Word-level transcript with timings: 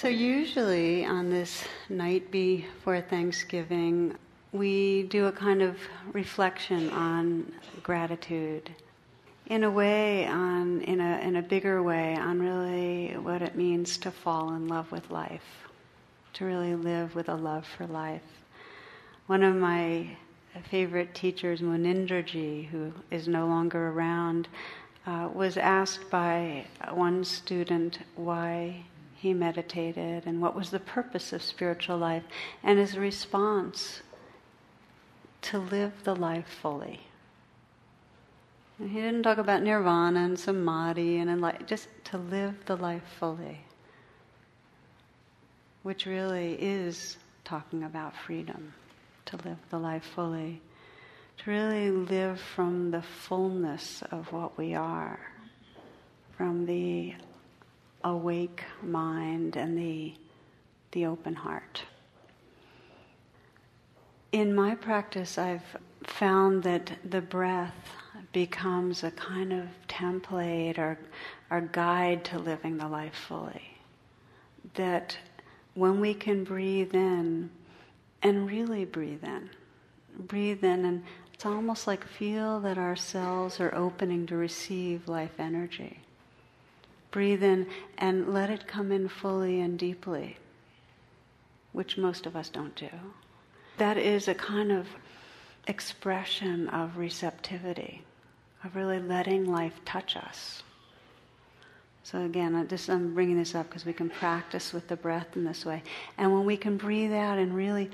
So, 0.00 0.08
usually 0.08 1.06
on 1.06 1.30
this 1.30 1.62
night 1.88 2.28
before 2.32 3.00
Thanksgiving, 3.00 4.16
we 4.50 5.04
do 5.04 5.26
a 5.26 5.32
kind 5.32 5.62
of 5.62 5.78
reflection 6.12 6.90
on 6.90 7.52
gratitude. 7.84 8.70
In 9.46 9.62
a 9.62 9.70
way, 9.70 10.26
on, 10.26 10.80
in, 10.82 11.00
a, 11.00 11.20
in 11.20 11.36
a 11.36 11.42
bigger 11.42 11.80
way, 11.80 12.16
on 12.16 12.40
really 12.40 13.16
what 13.16 13.40
it 13.40 13.54
means 13.54 13.96
to 13.98 14.10
fall 14.10 14.54
in 14.54 14.66
love 14.66 14.90
with 14.90 15.08
life, 15.12 15.68
to 16.34 16.44
really 16.44 16.74
live 16.74 17.14
with 17.14 17.28
a 17.28 17.34
love 17.36 17.64
for 17.64 17.86
life. 17.86 18.22
One 19.28 19.44
of 19.44 19.54
my 19.54 20.08
favorite 20.70 21.14
teachers, 21.14 21.60
Munindraji, 21.60 22.66
who 22.66 22.92
is 23.12 23.28
no 23.28 23.46
longer 23.46 23.90
around, 23.90 24.48
uh, 25.06 25.28
was 25.32 25.56
asked 25.56 26.10
by 26.10 26.66
one 26.90 27.22
student 27.24 28.00
why 28.16 28.84
he 29.24 29.32
meditated 29.32 30.26
and 30.26 30.42
what 30.42 30.54
was 30.54 30.68
the 30.68 30.78
purpose 30.78 31.32
of 31.32 31.42
spiritual 31.42 31.96
life, 31.96 32.24
and 32.62 32.78
his 32.78 32.98
response 32.98 34.02
to 35.40 35.58
live 35.58 36.04
the 36.04 36.14
life 36.14 36.46
fully. 36.60 37.00
And 38.78 38.90
he 38.90 39.00
didn't 39.00 39.22
talk 39.22 39.38
about 39.38 39.62
nirvana 39.62 40.20
and 40.20 40.38
samadhi 40.38 41.16
and 41.16 41.42
just 41.66 41.88
to 42.04 42.18
live 42.18 42.66
the 42.66 42.76
life 42.76 43.02
fully, 43.18 43.60
which 45.82 46.04
really 46.04 46.58
is 46.60 47.16
talking 47.44 47.82
about 47.82 48.14
freedom, 48.14 48.74
to 49.24 49.38
live 49.38 49.58
the 49.70 49.78
life 49.78 50.04
fully, 50.14 50.60
to 51.38 51.50
really 51.50 51.90
live 51.90 52.38
from 52.38 52.90
the 52.90 53.00
fullness 53.00 54.02
of 54.10 54.30
what 54.32 54.58
we 54.58 54.74
are, 54.74 55.18
from 56.36 56.66
the 56.66 57.14
awake 58.04 58.62
mind 58.82 59.56
and 59.56 59.76
the, 59.76 60.14
the 60.92 61.06
open 61.06 61.34
heart. 61.34 61.82
In 64.32 64.54
my 64.54 64.74
practice, 64.74 65.38
I've 65.38 65.76
found 66.04 66.62
that 66.64 66.92
the 67.08 67.22
breath 67.22 67.90
becomes 68.32 69.02
a 69.02 69.10
kind 69.12 69.52
of 69.52 69.68
template 69.88 70.78
or, 70.78 70.98
or 71.50 71.62
guide 71.62 72.24
to 72.26 72.38
living 72.38 72.76
the 72.76 72.88
life 72.88 73.14
fully. 73.14 73.62
That 74.74 75.16
when 75.74 76.00
we 76.00 76.14
can 76.14 76.44
breathe 76.44 76.94
in 76.94 77.50
and 78.22 78.48
really 78.48 78.84
breathe 78.84 79.24
in, 79.24 79.50
breathe 80.18 80.64
in, 80.64 80.84
and 80.84 81.04
it's 81.32 81.46
almost 81.46 81.86
like 81.86 82.04
feel 82.04 82.60
that 82.60 82.76
our 82.76 82.96
cells 82.96 83.60
are 83.60 83.74
opening 83.74 84.26
to 84.26 84.36
receive 84.36 85.08
life 85.08 85.38
energy 85.38 86.03
breathe 87.14 87.44
in 87.44 87.64
and 87.96 88.34
let 88.34 88.50
it 88.50 88.66
come 88.66 88.90
in 88.90 89.08
fully 89.08 89.60
and 89.60 89.78
deeply, 89.78 90.36
which 91.70 91.96
most 91.96 92.26
of 92.26 92.34
us 92.34 92.48
don't 92.48 92.74
do. 92.74 92.90
That 93.78 93.96
is 93.96 94.26
a 94.26 94.34
kind 94.34 94.72
of 94.72 94.88
expression 95.68 96.68
of 96.70 96.96
receptivity, 96.96 98.02
of 98.64 98.74
really 98.74 98.98
letting 98.98 99.46
life 99.46 99.80
touch 99.84 100.16
us. 100.16 100.64
So 102.02 102.20
again, 102.24 102.66
just, 102.68 102.90
I'm 102.90 103.14
bringing 103.14 103.38
this 103.38 103.54
up 103.54 103.68
because 103.68 103.86
we 103.86 103.92
can 103.92 104.10
practice 104.10 104.72
with 104.72 104.88
the 104.88 104.96
breath 104.96 105.36
in 105.36 105.44
this 105.44 105.64
way. 105.64 105.84
And 106.18 106.32
when 106.32 106.44
we 106.44 106.56
can 106.56 106.76
breathe 106.76 107.12
out 107.12 107.38
and 107.38 107.54
really, 107.54 107.92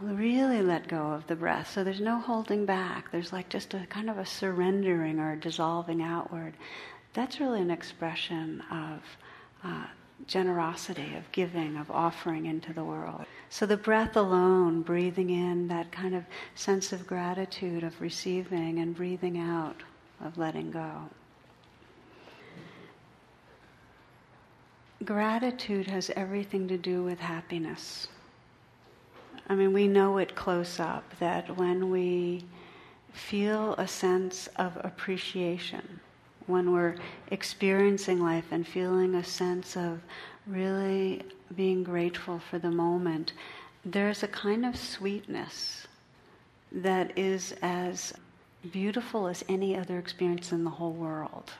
really 0.00 0.62
let 0.62 0.88
go 0.88 1.12
of 1.12 1.26
the 1.26 1.36
breath, 1.36 1.70
so 1.70 1.84
there's 1.84 2.00
no 2.00 2.18
holding 2.18 2.64
back. 2.64 3.12
There's 3.12 3.32
like 3.32 3.50
just 3.50 3.74
a 3.74 3.86
kind 3.90 4.08
of 4.08 4.16
a 4.16 4.24
surrendering 4.24 5.20
or 5.20 5.36
dissolving 5.36 6.00
outward 6.00 6.54
that's 7.16 7.40
really 7.40 7.62
an 7.62 7.70
expression 7.70 8.62
of 8.70 9.00
uh, 9.64 9.86
generosity, 10.26 11.14
of 11.16 11.30
giving, 11.32 11.76
of 11.78 11.90
offering 11.90 12.44
into 12.44 12.74
the 12.74 12.84
world. 12.84 13.24
So 13.48 13.64
the 13.64 13.76
breath 13.78 14.16
alone, 14.16 14.82
breathing 14.82 15.30
in 15.30 15.66
that 15.68 15.90
kind 15.90 16.14
of 16.14 16.24
sense 16.54 16.92
of 16.92 17.06
gratitude, 17.06 17.84
of 17.84 17.98
receiving, 18.02 18.80
and 18.80 18.94
breathing 18.94 19.38
out, 19.38 19.82
of 20.22 20.36
letting 20.36 20.70
go. 20.70 20.90
Gratitude 25.04 25.86
has 25.86 26.10
everything 26.16 26.68
to 26.68 26.76
do 26.76 27.02
with 27.02 27.18
happiness. 27.18 28.08
I 29.48 29.54
mean, 29.54 29.72
we 29.72 29.88
know 29.88 30.18
it 30.18 30.34
close 30.34 30.80
up 30.80 31.04
that 31.18 31.56
when 31.56 31.88
we 31.90 32.44
feel 33.12 33.74
a 33.78 33.88
sense 33.88 34.48
of 34.56 34.76
appreciation, 34.84 36.00
when 36.46 36.72
we're 36.72 36.94
experiencing 37.30 38.20
life 38.20 38.46
and 38.50 38.66
feeling 38.66 39.14
a 39.14 39.24
sense 39.24 39.76
of 39.76 40.00
really 40.46 41.22
being 41.54 41.82
grateful 41.82 42.38
for 42.38 42.58
the 42.58 42.70
moment, 42.70 43.32
there's 43.84 44.22
a 44.22 44.28
kind 44.28 44.64
of 44.64 44.76
sweetness 44.76 45.86
that 46.72 47.16
is 47.16 47.54
as 47.62 48.12
beautiful 48.72 49.28
as 49.28 49.44
any 49.48 49.76
other 49.76 49.98
experience 49.98 50.52
in 50.52 50.64
the 50.64 50.70
whole 50.70 50.92
world. 50.92 51.52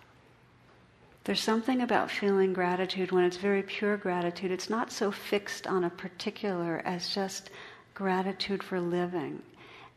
There's 1.25 1.41
something 1.41 1.83
about 1.83 2.11
feeling 2.11 2.53
gratitude 2.53 3.11
when 3.11 3.25
it's 3.25 3.37
very 3.37 3.63
pure 3.63 3.97
gratitude. 3.97 4.53
It's 4.53 4.71
not 4.71 4.93
so 4.93 5.11
fixed 5.11 5.67
on 5.67 5.85
a 5.85 5.91
particular 5.91 6.83
as 6.85 7.13
just 7.13 7.51
gratitude 7.95 8.63
for 8.63 8.81
living 8.81 9.43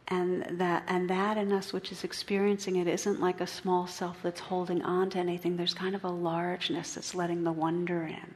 and 0.10 0.44
that 0.60 0.84
and 0.88 1.10
that 1.10 1.38
in 1.38 1.52
us 1.52 1.72
which 1.72 1.92
is 1.92 2.04
experiencing 2.04 2.78
it 2.78 2.88
isn't 2.88 3.22
like 3.22 3.42
a 3.42 3.48
small 3.48 3.86
self 3.86 4.18
that's 4.24 4.40
holding 4.40 4.82
on 4.82 5.10
to 5.12 5.20
anything. 5.20 5.56
There's 5.56 5.74
kind 5.74 5.96
of 5.96 6.04
a 6.04 6.10
largeness 6.10 6.96
that's 6.96 7.14
letting 7.14 7.44
the 7.44 7.52
wonder 7.52 8.04
in. 8.04 8.34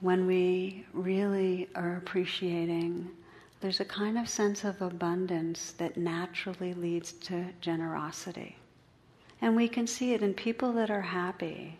When 0.00 0.26
we 0.26 0.86
really 0.92 1.68
are 1.74 1.96
appreciating 1.96 3.10
there's 3.60 3.80
a 3.80 3.84
kind 3.84 4.16
of 4.16 4.28
sense 4.28 4.64
of 4.64 4.80
abundance 4.80 5.72
that 5.72 5.96
naturally 5.96 6.74
leads 6.74 7.12
to 7.12 7.44
generosity. 7.60 8.56
And 9.40 9.56
we 9.56 9.68
can 9.68 9.86
see 9.86 10.14
it 10.14 10.22
in 10.22 10.32
people 10.32 10.72
that 10.74 10.90
are 10.90 11.02
happy. 11.02 11.76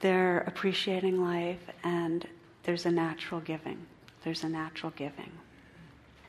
They're 0.00 0.38
appreciating 0.38 1.22
life 1.22 1.60
and 1.84 2.26
there's 2.62 2.86
a 2.86 2.90
natural 2.90 3.40
giving. 3.40 3.86
There's 4.24 4.44
a 4.44 4.48
natural 4.48 4.92
giving 4.96 5.30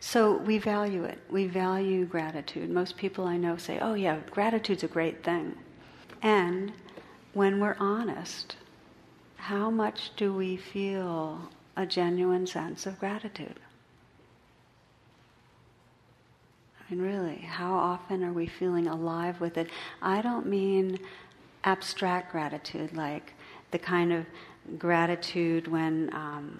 so 0.05 0.35
we 0.35 0.57
value 0.57 1.05
it. 1.05 1.17
We 1.29 1.47
value 1.47 2.03
gratitude. 2.03 2.69
Most 2.69 2.97
people 2.97 3.25
I 3.25 3.37
know 3.37 3.55
say, 3.55 3.79
oh, 3.79 3.93
yeah, 3.93 4.19
gratitude's 4.29 4.83
a 4.83 4.87
great 4.89 5.23
thing. 5.23 5.55
And 6.21 6.73
when 7.31 7.61
we're 7.61 7.77
honest, 7.79 8.57
how 9.37 9.69
much 9.69 10.11
do 10.17 10.33
we 10.33 10.57
feel 10.57 11.49
a 11.77 11.85
genuine 11.85 12.45
sense 12.45 12.85
of 12.85 12.99
gratitude? 12.99 13.61
I 16.77 16.93
mean, 16.93 17.01
really, 17.01 17.37
how 17.37 17.73
often 17.73 18.25
are 18.25 18.33
we 18.33 18.45
feeling 18.45 18.87
alive 18.87 19.39
with 19.39 19.57
it? 19.57 19.69
I 20.01 20.21
don't 20.21 20.47
mean 20.47 20.99
abstract 21.63 22.33
gratitude, 22.33 22.93
like 22.93 23.31
the 23.71 23.79
kind 23.79 24.11
of 24.11 24.25
gratitude 24.77 25.69
when, 25.69 26.13
um, 26.13 26.59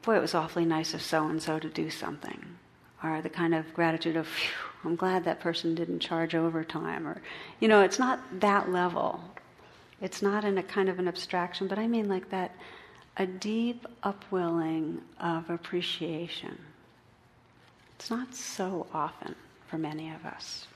boy, 0.00 0.16
it 0.16 0.22
was 0.22 0.34
awfully 0.34 0.64
nice 0.64 0.94
of 0.94 1.02
so 1.02 1.26
and 1.26 1.42
so 1.42 1.58
to 1.58 1.68
do 1.68 1.90
something 1.90 2.56
are 3.02 3.22
the 3.22 3.28
kind 3.28 3.54
of 3.54 3.72
gratitude 3.74 4.16
of, 4.16 4.28
I'm 4.84 4.96
glad 4.96 5.24
that 5.24 5.40
person 5.40 5.74
didn't 5.74 6.00
charge 6.00 6.34
overtime, 6.34 7.06
or, 7.06 7.20
you 7.60 7.68
know, 7.68 7.82
it's 7.82 7.98
not 7.98 8.20
that 8.40 8.70
level. 8.70 9.20
It's 10.00 10.22
not 10.22 10.44
in 10.44 10.58
a 10.58 10.62
kind 10.62 10.88
of 10.88 10.98
an 10.98 11.08
abstraction, 11.08 11.68
but 11.68 11.78
I 11.78 11.86
mean 11.86 12.08
like 12.08 12.30
that, 12.30 12.54
a 13.16 13.26
deep 13.26 13.86
upwelling 14.02 15.00
of 15.20 15.50
appreciation. 15.50 16.56
It's 17.98 18.10
not 18.10 18.34
so 18.34 18.86
often 18.94 19.34
for 19.66 19.76
many 19.76 20.10
of 20.10 20.24
us. 20.24 20.66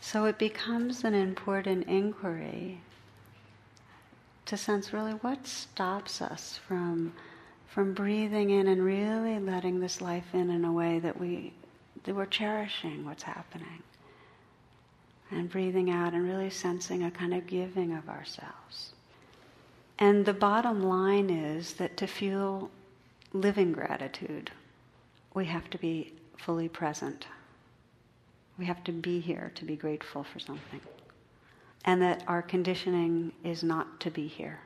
So 0.00 0.24
it 0.24 0.38
becomes 0.38 1.04
an 1.04 1.14
important 1.14 1.86
inquiry 1.86 2.80
to 4.46 4.56
sense 4.56 4.92
really 4.92 5.12
what 5.12 5.46
stops 5.46 6.20
us 6.20 6.58
from 6.66 7.12
from 7.74 7.92
breathing 7.92 8.50
in 8.50 8.68
and 8.68 8.84
really 8.84 9.40
letting 9.40 9.80
this 9.80 10.00
life 10.00 10.32
in 10.32 10.48
in 10.48 10.64
a 10.64 10.70
way 10.70 11.00
that 11.00 11.18
we 11.18 11.52
that 12.04 12.14
we're 12.14 12.24
cherishing 12.24 13.04
what's 13.04 13.24
happening. 13.24 13.82
And 15.32 15.50
breathing 15.50 15.90
out 15.90 16.12
and 16.12 16.22
really 16.22 16.50
sensing 16.50 17.02
a 17.02 17.10
kind 17.10 17.34
of 17.34 17.46
giving 17.48 17.92
of 17.92 18.08
ourselves. 18.08 18.92
And 19.98 20.24
the 20.24 20.34
bottom 20.34 20.84
line 20.84 21.30
is 21.30 21.72
that 21.74 21.96
to 21.96 22.06
feel 22.06 22.70
living 23.32 23.72
gratitude 23.72 24.52
we 25.32 25.46
have 25.46 25.68
to 25.70 25.78
be 25.78 26.12
fully 26.38 26.68
present. 26.68 27.26
We 28.56 28.66
have 28.66 28.84
to 28.84 28.92
be 28.92 29.18
here 29.18 29.50
to 29.56 29.64
be 29.64 29.74
grateful 29.74 30.22
for 30.22 30.38
something. 30.38 30.80
And 31.84 32.00
that 32.02 32.22
our 32.28 32.42
conditioning 32.42 33.32
is 33.42 33.64
not 33.64 33.98
to 34.00 34.12
be 34.12 34.28
here 34.28 34.60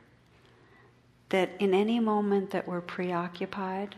that 1.31 1.51
in 1.59 1.75
any 1.75 2.01
moment 2.01 2.51
that 2.51 2.67
we're 2.67 2.81
preoccupied, 2.81 3.95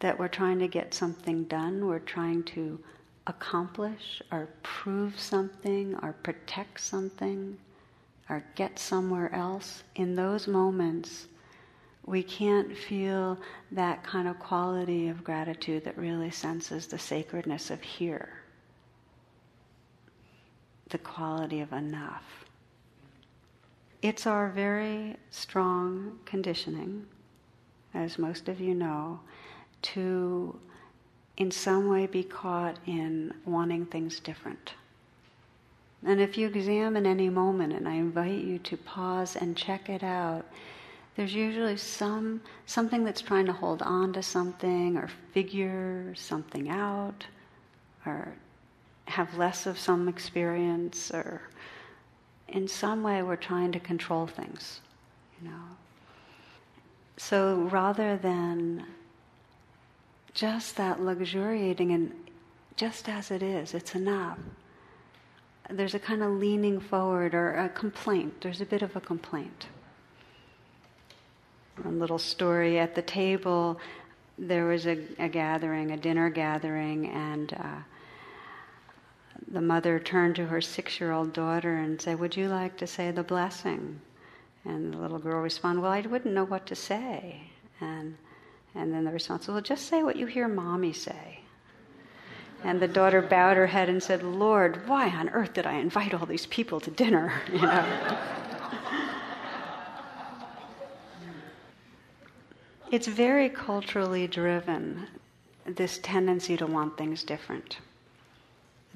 that 0.00 0.18
we're 0.18 0.28
trying 0.28 0.58
to 0.58 0.68
get 0.68 0.94
something 0.94 1.44
done, 1.44 1.86
we're 1.86 1.98
trying 1.98 2.42
to 2.44 2.78
accomplish 3.26 4.22
or 4.30 4.48
prove 4.62 5.18
something 5.18 5.94
or 6.02 6.12
protect 6.22 6.80
something 6.80 7.56
or 8.28 8.44
get 8.54 8.78
somewhere 8.78 9.32
else, 9.34 9.84
in 9.94 10.16
those 10.16 10.48
moments, 10.48 11.26
we 12.04 12.22
can't 12.22 12.76
feel 12.76 13.38
that 13.72 14.02
kind 14.02 14.28
of 14.28 14.38
quality 14.38 15.08
of 15.08 15.24
gratitude 15.24 15.84
that 15.84 15.98
really 15.98 16.30
senses 16.30 16.86
the 16.86 16.98
sacredness 16.98 17.70
of 17.70 17.82
here, 17.82 18.28
the 20.88 20.98
quality 20.98 21.60
of 21.60 21.72
enough. 21.72 22.45
It's 24.06 24.24
our 24.24 24.50
very 24.50 25.16
strong 25.30 26.20
conditioning, 26.26 27.06
as 27.92 28.20
most 28.20 28.48
of 28.48 28.60
you 28.60 28.72
know, 28.72 29.18
to 29.82 30.56
in 31.36 31.50
some 31.50 31.88
way 31.88 32.06
be 32.06 32.22
caught 32.22 32.76
in 32.86 33.34
wanting 33.44 33.84
things 33.86 34.20
different. 34.20 34.74
And 36.04 36.20
if 36.20 36.38
you 36.38 36.46
examine 36.46 37.04
any 37.04 37.28
moment, 37.28 37.72
and 37.72 37.88
I 37.88 37.94
invite 37.94 38.44
you 38.44 38.60
to 38.60 38.76
pause 38.76 39.34
and 39.34 39.56
check 39.56 39.88
it 39.88 40.04
out, 40.04 40.46
there's 41.16 41.34
usually 41.34 41.76
some 41.76 42.42
something 42.64 43.02
that's 43.02 43.22
trying 43.22 43.46
to 43.46 43.52
hold 43.52 43.82
on 43.82 44.12
to 44.12 44.22
something 44.22 44.96
or 44.96 45.08
figure 45.34 46.14
something 46.14 46.68
out 46.68 47.26
or 48.06 48.34
have 49.06 49.36
less 49.36 49.66
of 49.66 49.80
some 49.80 50.06
experience 50.06 51.10
or 51.10 51.40
in 52.48 52.68
some 52.68 53.02
way 53.02 53.22
we're 53.22 53.36
trying 53.36 53.72
to 53.72 53.80
control 53.80 54.26
things 54.26 54.80
you 55.40 55.48
know. 55.48 55.62
So 57.18 57.68
rather 57.70 58.16
than 58.16 58.84
just 60.34 60.76
that 60.76 61.00
luxuriating 61.00 61.92
and 61.92 62.12
just 62.76 63.08
as 63.08 63.30
it 63.30 63.42
is 63.42 63.74
it's 63.74 63.94
enough 63.94 64.38
there's 65.70 65.94
a 65.94 65.98
kind 65.98 66.22
of 66.22 66.32
leaning 66.32 66.80
forward 66.80 67.34
or 67.34 67.54
a 67.54 67.68
complaint. 67.68 68.40
There's 68.40 68.60
a 68.60 68.66
bit 68.66 68.82
of 68.82 68.94
a 68.96 69.00
complaint. 69.00 69.66
A 71.84 71.88
little 71.88 72.18
story 72.18 72.78
at 72.78 72.94
the 72.94 73.02
table. 73.02 73.78
There 74.38 74.66
was 74.66 74.86
a, 74.86 74.98
a 75.18 75.28
gathering, 75.28 75.90
a 75.90 75.96
dinner 75.96 76.30
gathering, 76.30 77.08
and 77.08 77.52
uh, 77.52 77.78
the 79.48 79.60
mother 79.60 79.98
turned 79.98 80.36
to 80.36 80.46
her 80.46 80.60
six 80.60 81.00
year 81.00 81.12
old 81.12 81.32
daughter 81.32 81.76
and 81.76 82.00
said, 82.00 82.18
Would 82.18 82.36
you 82.36 82.48
like 82.48 82.76
to 82.78 82.86
say 82.86 83.10
the 83.10 83.22
blessing? 83.22 84.00
And 84.64 84.92
the 84.92 84.98
little 84.98 85.18
girl 85.18 85.40
responded, 85.40 85.80
Well, 85.82 85.92
I 85.92 86.00
wouldn't 86.00 86.34
know 86.34 86.44
what 86.44 86.66
to 86.66 86.74
say. 86.74 87.50
And, 87.80 88.16
and 88.74 88.92
then 88.92 89.04
the 89.04 89.12
response, 89.12 89.46
was, 89.46 89.54
Well, 89.54 89.62
just 89.62 89.86
say 89.86 90.02
what 90.02 90.16
you 90.16 90.26
hear 90.26 90.48
mommy 90.48 90.92
say. 90.92 91.40
And 92.64 92.80
the 92.80 92.88
daughter 92.88 93.22
bowed 93.22 93.56
her 93.56 93.66
head 93.66 93.88
and 93.88 94.02
said, 94.02 94.22
Lord, 94.22 94.88
why 94.88 95.08
on 95.08 95.28
earth 95.28 95.54
did 95.54 95.66
I 95.66 95.74
invite 95.74 96.14
all 96.14 96.26
these 96.26 96.46
people 96.46 96.80
to 96.80 96.90
dinner? 96.90 97.32
You 97.52 97.60
know? 97.62 98.18
It's 102.92 103.08
very 103.08 103.48
culturally 103.48 104.28
driven, 104.28 105.08
this 105.66 105.98
tendency 105.98 106.56
to 106.56 106.66
want 106.66 106.96
things 106.96 107.24
different. 107.24 107.78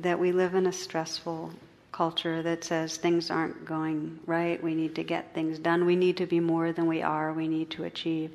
That 0.02 0.18
we 0.18 0.32
live 0.32 0.54
in 0.54 0.66
a 0.66 0.72
stressful 0.72 1.52
culture 1.92 2.42
that 2.42 2.64
says 2.64 2.96
things 2.96 3.30
aren't 3.30 3.66
going 3.66 4.18
right, 4.24 4.62
we 4.62 4.74
need 4.74 4.94
to 4.94 5.02
get 5.04 5.34
things 5.34 5.58
done, 5.58 5.84
we 5.84 5.96
need 5.96 6.16
to 6.16 6.26
be 6.26 6.40
more 6.40 6.72
than 6.72 6.86
we 6.86 7.02
are, 7.02 7.32
we 7.32 7.48
need 7.48 7.68
to 7.70 7.84
achieve. 7.84 8.30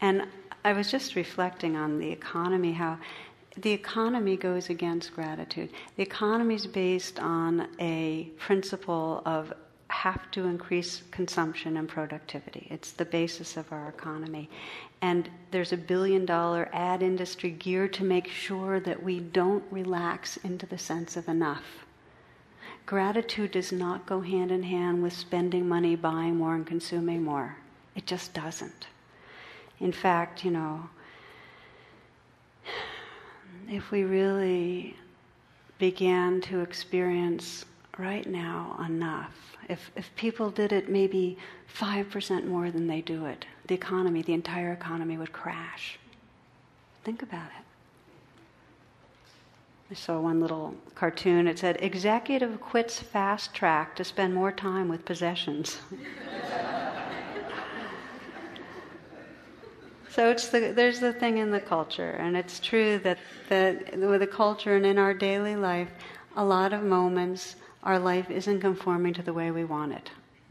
And 0.00 0.26
I 0.64 0.72
was 0.72 0.90
just 0.90 1.14
reflecting 1.14 1.76
on 1.76 1.98
the 1.98 2.10
economy, 2.10 2.72
how 2.72 2.98
the 3.56 3.70
economy 3.70 4.36
goes 4.36 4.70
against 4.70 5.14
gratitude. 5.14 5.70
The 5.96 6.02
economy 6.02 6.56
is 6.56 6.66
based 6.66 7.20
on 7.20 7.68
a 7.78 8.30
principle 8.38 9.22
of 9.24 9.52
have 9.94 10.30
to 10.32 10.46
increase 10.46 11.02
consumption 11.12 11.76
and 11.76 11.88
productivity. 11.88 12.66
It's 12.68 12.92
the 12.92 13.04
basis 13.04 13.56
of 13.56 13.70
our 13.72 13.88
economy. 13.88 14.50
And 15.00 15.30
there's 15.52 15.72
a 15.72 15.76
billion 15.76 16.26
dollar 16.26 16.68
ad 16.72 17.02
industry 17.02 17.50
geared 17.50 17.92
to 17.94 18.04
make 18.04 18.26
sure 18.26 18.80
that 18.80 19.02
we 19.02 19.20
don't 19.20 19.64
relax 19.70 20.36
into 20.38 20.66
the 20.66 20.78
sense 20.78 21.16
of 21.16 21.28
enough. 21.28 21.86
Gratitude 22.86 23.52
does 23.52 23.70
not 23.70 24.04
go 24.04 24.20
hand 24.20 24.50
in 24.50 24.64
hand 24.64 25.02
with 25.02 25.12
spending 25.12 25.66
money, 25.66 25.94
buying 25.96 26.36
more, 26.36 26.54
and 26.54 26.66
consuming 26.66 27.22
more. 27.22 27.56
It 27.94 28.04
just 28.04 28.34
doesn't. 28.34 28.88
In 29.80 29.92
fact, 29.92 30.44
you 30.44 30.50
know, 30.50 30.88
if 33.70 33.90
we 33.90 34.02
really 34.02 34.96
began 35.78 36.40
to 36.42 36.60
experience 36.60 37.64
right 37.96 38.26
now 38.26 38.76
enough, 38.86 39.53
if, 39.68 39.90
if 39.96 40.14
people 40.16 40.50
did 40.50 40.72
it 40.72 40.88
maybe 40.88 41.38
5% 41.78 42.46
more 42.46 42.70
than 42.70 42.86
they 42.86 43.00
do 43.00 43.26
it, 43.26 43.46
the 43.66 43.74
economy, 43.74 44.22
the 44.22 44.32
entire 44.32 44.72
economy 44.72 45.16
would 45.16 45.32
crash. 45.32 45.98
Think 47.04 47.22
about 47.22 47.46
it. 47.58 47.64
I 49.90 49.94
saw 49.94 50.18
one 50.18 50.40
little 50.40 50.74
cartoon. 50.94 51.46
It 51.46 51.58
said, 51.58 51.76
Executive 51.80 52.60
quits 52.60 52.98
fast 52.98 53.54
track 53.54 53.94
to 53.96 54.04
spend 54.04 54.34
more 54.34 54.50
time 54.50 54.88
with 54.88 55.04
possessions. 55.04 55.78
so 60.10 60.30
it's 60.30 60.48
the, 60.48 60.72
there's 60.74 61.00
the 61.00 61.12
thing 61.12 61.38
in 61.38 61.50
the 61.50 61.60
culture, 61.60 62.12
and 62.12 62.36
it's 62.36 62.58
true 62.58 62.98
that 63.00 63.18
the, 63.48 63.78
with 63.96 64.20
the 64.20 64.26
culture 64.26 64.76
and 64.76 64.86
in 64.86 64.98
our 64.98 65.12
daily 65.12 65.54
life, 65.54 65.90
a 66.36 66.44
lot 66.44 66.72
of 66.72 66.82
moments 66.82 67.56
our 67.84 67.98
life 67.98 68.30
isn't 68.30 68.60
conforming 68.60 69.14
to 69.14 69.22
the 69.22 69.32
way 69.32 69.50
we 69.50 69.64
want 69.64 69.92
it. 69.92 70.10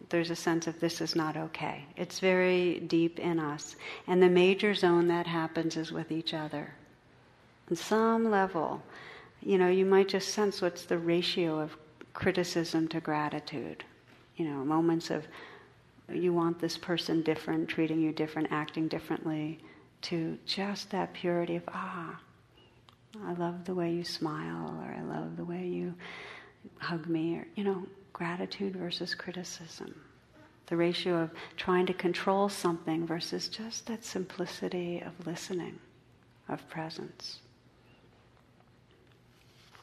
There's 0.09 0.29
a 0.29 0.35
sense 0.35 0.67
of 0.67 0.79
this 0.79 1.01
is 1.01 1.15
not 1.15 1.35
okay. 1.35 1.85
It's 1.97 2.19
very 2.19 2.79
deep 2.81 3.19
in 3.19 3.39
us. 3.39 3.75
And 4.07 4.21
the 4.21 4.29
major 4.29 4.75
zone 4.75 5.07
that 5.07 5.25
happens 5.25 5.75
is 5.75 5.91
with 5.91 6.11
each 6.11 6.33
other. 6.33 6.73
On 7.71 7.75
some 7.75 8.29
level, 8.29 8.83
you 9.41 9.57
know, 9.57 9.69
you 9.69 9.85
might 9.85 10.09
just 10.09 10.29
sense 10.29 10.61
what's 10.61 10.85
the 10.85 10.97
ratio 10.97 11.59
of 11.59 11.75
criticism 12.13 12.87
to 12.89 12.99
gratitude. 12.99 13.83
You 14.37 14.45
know, 14.45 14.63
moments 14.63 15.09
of 15.09 15.25
you 16.11 16.33
want 16.33 16.59
this 16.59 16.77
person 16.77 17.23
different, 17.23 17.67
treating 17.67 17.99
you 17.99 18.11
different, 18.11 18.49
acting 18.51 18.87
differently, 18.87 19.59
to 20.03 20.37
just 20.45 20.91
that 20.91 21.13
purity 21.13 21.55
of, 21.55 21.63
ah, 21.69 22.19
I 23.25 23.33
love 23.33 23.65
the 23.65 23.73
way 23.73 23.91
you 23.91 24.03
smile, 24.03 24.75
or 24.85 24.93
I 24.93 25.01
love 25.01 25.37
the 25.37 25.45
way 25.45 25.65
you 25.65 25.95
hug 26.79 27.07
me, 27.07 27.37
or, 27.37 27.47
you 27.55 27.63
know, 27.63 27.85
gratitude 28.11 28.75
versus 28.75 29.15
criticism. 29.15 29.93
The 30.67 30.77
ratio 30.77 31.15
of 31.15 31.31
trying 31.57 31.85
to 31.87 31.93
control 31.93 32.49
something 32.49 33.05
versus 33.05 33.49
just 33.49 33.85
that 33.87 34.03
simplicity 34.03 35.01
of 35.01 35.27
listening, 35.27 35.79
of 36.47 36.67
presence. 36.69 37.39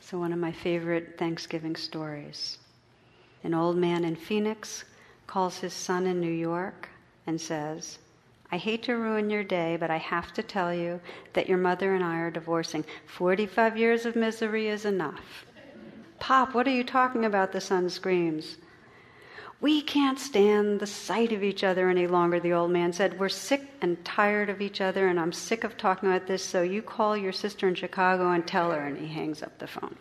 So, 0.00 0.18
one 0.18 0.32
of 0.32 0.38
my 0.38 0.52
favorite 0.52 1.16
Thanksgiving 1.18 1.76
stories 1.76 2.58
an 3.42 3.54
old 3.54 3.76
man 3.76 4.04
in 4.04 4.16
Phoenix 4.16 4.84
calls 5.26 5.58
his 5.58 5.72
son 5.72 6.06
in 6.06 6.20
New 6.20 6.32
York 6.32 6.88
and 7.26 7.40
says, 7.40 7.98
I 8.52 8.56
hate 8.56 8.82
to 8.84 8.94
ruin 8.94 9.30
your 9.30 9.44
day, 9.44 9.76
but 9.78 9.90
I 9.90 9.98
have 9.98 10.32
to 10.32 10.42
tell 10.42 10.74
you 10.74 11.00
that 11.32 11.48
your 11.48 11.58
mother 11.58 11.94
and 11.94 12.04
I 12.04 12.18
are 12.18 12.30
divorcing. 12.30 12.84
45 13.06 13.78
years 13.78 14.04
of 14.04 14.16
misery 14.16 14.68
is 14.68 14.84
enough. 14.84 15.46
Pop, 16.20 16.54
what 16.54 16.68
are 16.68 16.70
you 16.70 16.84
talking 16.84 17.24
about? 17.24 17.50
The 17.50 17.60
son 17.60 17.90
screams. 17.90 18.58
We 19.60 19.82
can't 19.82 20.18
stand 20.18 20.78
the 20.78 20.86
sight 20.86 21.32
of 21.32 21.42
each 21.42 21.64
other 21.64 21.88
any 21.88 22.06
longer, 22.06 22.38
the 22.38 22.52
old 22.52 22.70
man 22.70 22.92
said. 22.92 23.18
We're 23.18 23.28
sick 23.28 23.62
and 23.80 24.02
tired 24.04 24.48
of 24.48 24.60
each 24.60 24.80
other, 24.80 25.08
and 25.08 25.18
I'm 25.18 25.32
sick 25.32 25.64
of 25.64 25.76
talking 25.76 26.08
about 26.08 26.26
this, 26.26 26.44
so 26.44 26.62
you 26.62 26.82
call 26.82 27.16
your 27.16 27.32
sister 27.32 27.66
in 27.68 27.74
Chicago 27.74 28.30
and 28.30 28.46
tell 28.46 28.70
her. 28.70 28.86
And 28.86 28.96
he 28.96 29.08
hangs 29.08 29.42
up 29.42 29.58
the 29.58 29.66
phone. 29.66 29.96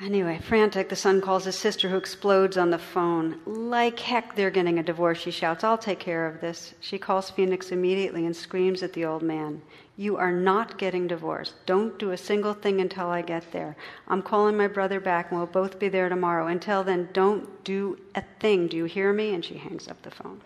Anyway, 0.00 0.38
frantic, 0.38 0.88
the 0.88 0.94
son 0.94 1.20
calls 1.20 1.44
his 1.44 1.56
sister, 1.56 1.88
who 1.88 1.96
explodes 1.96 2.56
on 2.56 2.70
the 2.70 2.78
phone. 2.78 3.40
Like 3.46 3.98
heck, 3.98 4.36
they're 4.36 4.48
getting 4.48 4.78
a 4.78 4.82
divorce, 4.82 5.18
she 5.18 5.32
shouts. 5.32 5.64
I'll 5.64 5.76
take 5.76 5.98
care 5.98 6.24
of 6.24 6.40
this. 6.40 6.74
She 6.78 6.98
calls 6.98 7.30
Phoenix 7.30 7.72
immediately 7.72 8.24
and 8.24 8.36
screams 8.36 8.84
at 8.84 8.92
the 8.92 9.04
old 9.04 9.22
man. 9.22 9.60
You 9.96 10.16
are 10.16 10.30
not 10.30 10.78
getting 10.78 11.08
divorced. 11.08 11.54
Don't 11.66 11.98
do 11.98 12.12
a 12.12 12.16
single 12.16 12.54
thing 12.54 12.80
until 12.80 13.08
I 13.08 13.22
get 13.22 13.50
there. 13.50 13.76
I'm 14.06 14.22
calling 14.22 14.56
my 14.56 14.68
brother 14.68 15.00
back 15.00 15.32
and 15.32 15.40
we'll 15.40 15.48
both 15.48 15.80
be 15.80 15.88
there 15.88 16.08
tomorrow. 16.08 16.46
Until 16.46 16.84
then, 16.84 17.08
don't 17.12 17.64
do 17.64 17.98
a 18.14 18.22
thing. 18.38 18.68
Do 18.68 18.76
you 18.76 18.84
hear 18.84 19.12
me? 19.12 19.34
And 19.34 19.44
she 19.44 19.56
hangs 19.56 19.88
up 19.88 20.00
the 20.02 20.12
phone. 20.12 20.40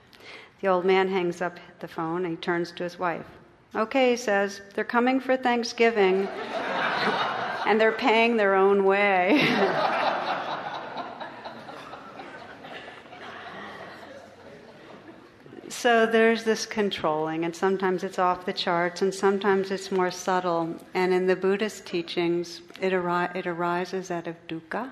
The 0.63 0.69
old 0.69 0.87
man 0.87 1.09
hangs 1.09 1.43
up 1.43 1.61
the 1.81 1.89
phone 1.89 2.25
and 2.25 2.39
he 2.39 2.41
turns 2.41 2.73
to 2.73 2.85
his 2.85 2.99
wife. 2.99 3.27
Okay, 3.75 4.13
he 4.13 4.17
says, 4.17 4.63
they're 4.75 4.85
coming 4.85 5.21
for 5.21 5.37
Thanksgiving 5.37 6.27
and 7.67 7.81
they're 7.81 7.93
paying 7.93 8.37
their 8.37 8.55
own 8.55 8.85
way. 8.85 9.41
so 15.69 16.07
there's 16.07 16.45
this 16.45 16.67
controlling, 16.67 17.45
and 17.45 17.55
sometimes 17.55 18.05
it's 18.05 18.19
off 18.19 18.47
the 18.47 18.53
charts, 18.53 19.03
and 19.03 19.15
sometimes 19.15 19.71
it's 19.71 19.91
more 19.91 20.11
subtle. 20.11 20.77
And 20.95 21.13
in 21.13 21.27
the 21.27 21.37
Buddhist 21.37 21.87
teachings, 21.87 22.63
it, 22.81 22.93
it 22.93 23.47
arises 23.47 24.11
out 24.11 24.27
of 24.27 24.37
dukkha. 24.49 24.91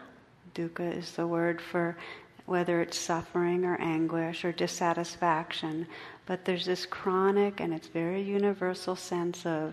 Dukkha 0.55 0.97
is 0.97 1.13
the 1.13 1.27
word 1.27 1.61
for 1.61 1.97
whether 2.51 2.81
it's 2.81 2.99
suffering 2.99 3.65
or 3.65 3.77
anguish 3.77 4.45
or 4.45 4.51
dissatisfaction, 4.51 5.87
but 6.27 6.45
there's 6.45 6.67
this 6.67 6.85
chronic 6.85 7.61
and 7.61 7.73
it's 7.73 7.87
very 7.87 8.21
universal 8.21 8.97
sense 8.97 9.47
of 9.47 9.73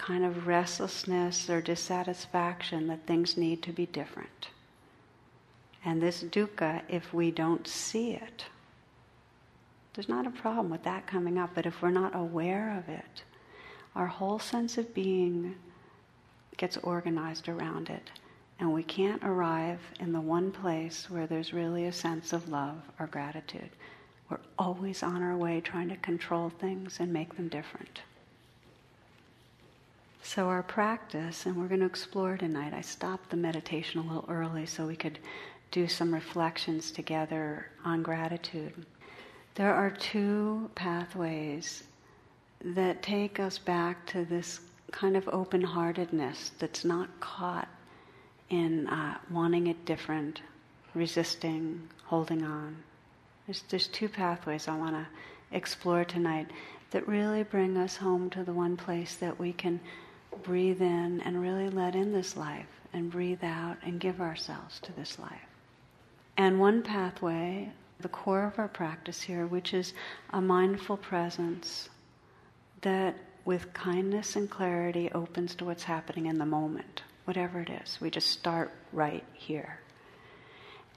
kind 0.00 0.24
of 0.24 0.46
restlessness 0.46 1.50
or 1.50 1.60
dissatisfaction 1.60 2.86
that 2.86 3.06
things 3.06 3.36
need 3.36 3.62
to 3.62 3.72
be 3.72 3.84
different. 3.86 4.48
And 5.84 6.00
this 6.00 6.22
dukkha, 6.22 6.82
if 6.88 7.12
we 7.12 7.30
don't 7.30 7.66
see 7.68 8.12
it, 8.12 8.44
there's 9.94 10.08
not 10.08 10.26
a 10.26 10.30
problem 10.30 10.70
with 10.70 10.84
that 10.84 11.06
coming 11.06 11.36
up, 11.36 11.50
but 11.54 11.66
if 11.66 11.82
we're 11.82 11.90
not 11.90 12.16
aware 12.16 12.78
of 12.78 12.88
it, 12.88 13.22
our 13.94 14.06
whole 14.06 14.38
sense 14.38 14.78
of 14.78 14.94
being 14.94 15.54
gets 16.56 16.78
organized 16.78 17.48
around 17.48 17.90
it. 17.90 18.10
And 18.58 18.72
we 18.72 18.82
can't 18.82 19.22
arrive 19.24 19.80
in 20.00 20.12
the 20.12 20.20
one 20.20 20.50
place 20.50 21.10
where 21.10 21.26
there's 21.26 21.52
really 21.52 21.86
a 21.86 21.92
sense 21.92 22.32
of 22.32 22.48
love 22.48 22.80
or 22.98 23.06
gratitude. 23.06 23.70
We're 24.30 24.38
always 24.58 25.02
on 25.02 25.22
our 25.22 25.36
way 25.36 25.60
trying 25.60 25.88
to 25.88 25.96
control 25.96 26.50
things 26.50 27.00
and 27.00 27.12
make 27.12 27.36
them 27.36 27.48
different. 27.48 28.02
So, 30.22 30.48
our 30.48 30.62
practice, 30.62 31.46
and 31.46 31.56
we're 31.56 31.66
going 31.66 31.80
to 31.80 31.86
explore 31.86 32.36
tonight, 32.36 32.74
I 32.74 32.82
stopped 32.82 33.30
the 33.30 33.36
meditation 33.36 34.00
a 34.00 34.02
little 34.02 34.26
early 34.28 34.66
so 34.66 34.86
we 34.86 34.94
could 34.94 35.18
do 35.70 35.88
some 35.88 36.12
reflections 36.12 36.90
together 36.90 37.66
on 37.84 38.02
gratitude. 38.02 38.86
There 39.54 39.74
are 39.74 39.90
two 39.90 40.70
pathways 40.74 41.84
that 42.62 43.02
take 43.02 43.40
us 43.40 43.58
back 43.58 44.06
to 44.06 44.24
this 44.24 44.60
kind 44.92 45.16
of 45.16 45.28
open 45.28 45.62
heartedness 45.62 46.52
that's 46.58 46.84
not 46.84 47.08
caught 47.20 47.68
in 48.50 48.86
uh, 48.88 49.16
wanting 49.30 49.68
it 49.68 49.84
different, 49.84 50.42
resisting, 50.94 51.88
holding 52.04 52.44
on. 52.44 52.76
There's, 53.46 53.62
there's 53.70 53.86
two 53.88 54.08
pathways 54.08 54.68
I 54.68 54.76
want 54.76 54.94
to 54.94 55.06
explore 55.56 56.04
tonight 56.04 56.48
that 56.90 57.08
really 57.08 57.42
bring 57.42 57.76
us 57.76 57.96
home 57.96 58.28
to 58.30 58.44
the 58.44 58.52
one 58.52 58.76
place 58.76 59.16
that 59.16 59.38
we 59.38 59.52
can 59.52 59.80
breathe 60.42 60.80
in 60.80 61.20
and 61.20 61.40
really 61.40 61.70
let 61.70 61.94
in 61.94 62.12
this 62.12 62.36
life 62.36 62.66
and 62.92 63.10
breathe 63.10 63.44
out 63.44 63.76
and 63.82 64.00
give 64.00 64.20
ourselves 64.20 64.80
to 64.80 64.92
this 64.92 65.18
life. 65.18 65.48
And 66.36 66.58
one 66.58 66.82
pathway, 66.82 67.70
the 68.00 68.08
core 68.08 68.44
of 68.44 68.58
our 68.58 68.68
practice 68.68 69.20
here, 69.20 69.46
which 69.46 69.74
is 69.74 69.92
a 70.30 70.40
mindful 70.40 70.96
presence 70.96 71.88
that 72.80 73.16
with 73.44 73.72
kindness 73.72 74.36
and 74.36 74.48
clarity 74.48 75.10
opens 75.12 75.54
to 75.56 75.64
what's 75.64 75.84
happening 75.84 76.26
in 76.26 76.38
the 76.38 76.46
moment 76.46 77.02
whatever 77.30 77.60
it 77.60 77.70
is. 77.70 77.96
We 78.00 78.10
just 78.10 78.28
start 78.28 78.72
right 78.92 79.24
here. 79.34 79.78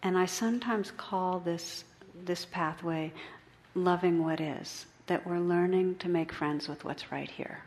And 0.02 0.18
I 0.18 0.26
sometimes 0.26 0.90
call 0.90 1.40
this, 1.40 1.84
this 2.26 2.46
pathway 2.46 3.14
loving 3.76 4.24
what 4.24 4.42
is, 4.42 4.88
that 5.06 5.28
we're 5.28 5.38
learning 5.38 5.98
to 5.98 6.10
make 6.10 6.34
friends 6.34 6.68
with 6.68 6.84
what's 6.84 7.12
right 7.12 7.30
here. 7.30 7.60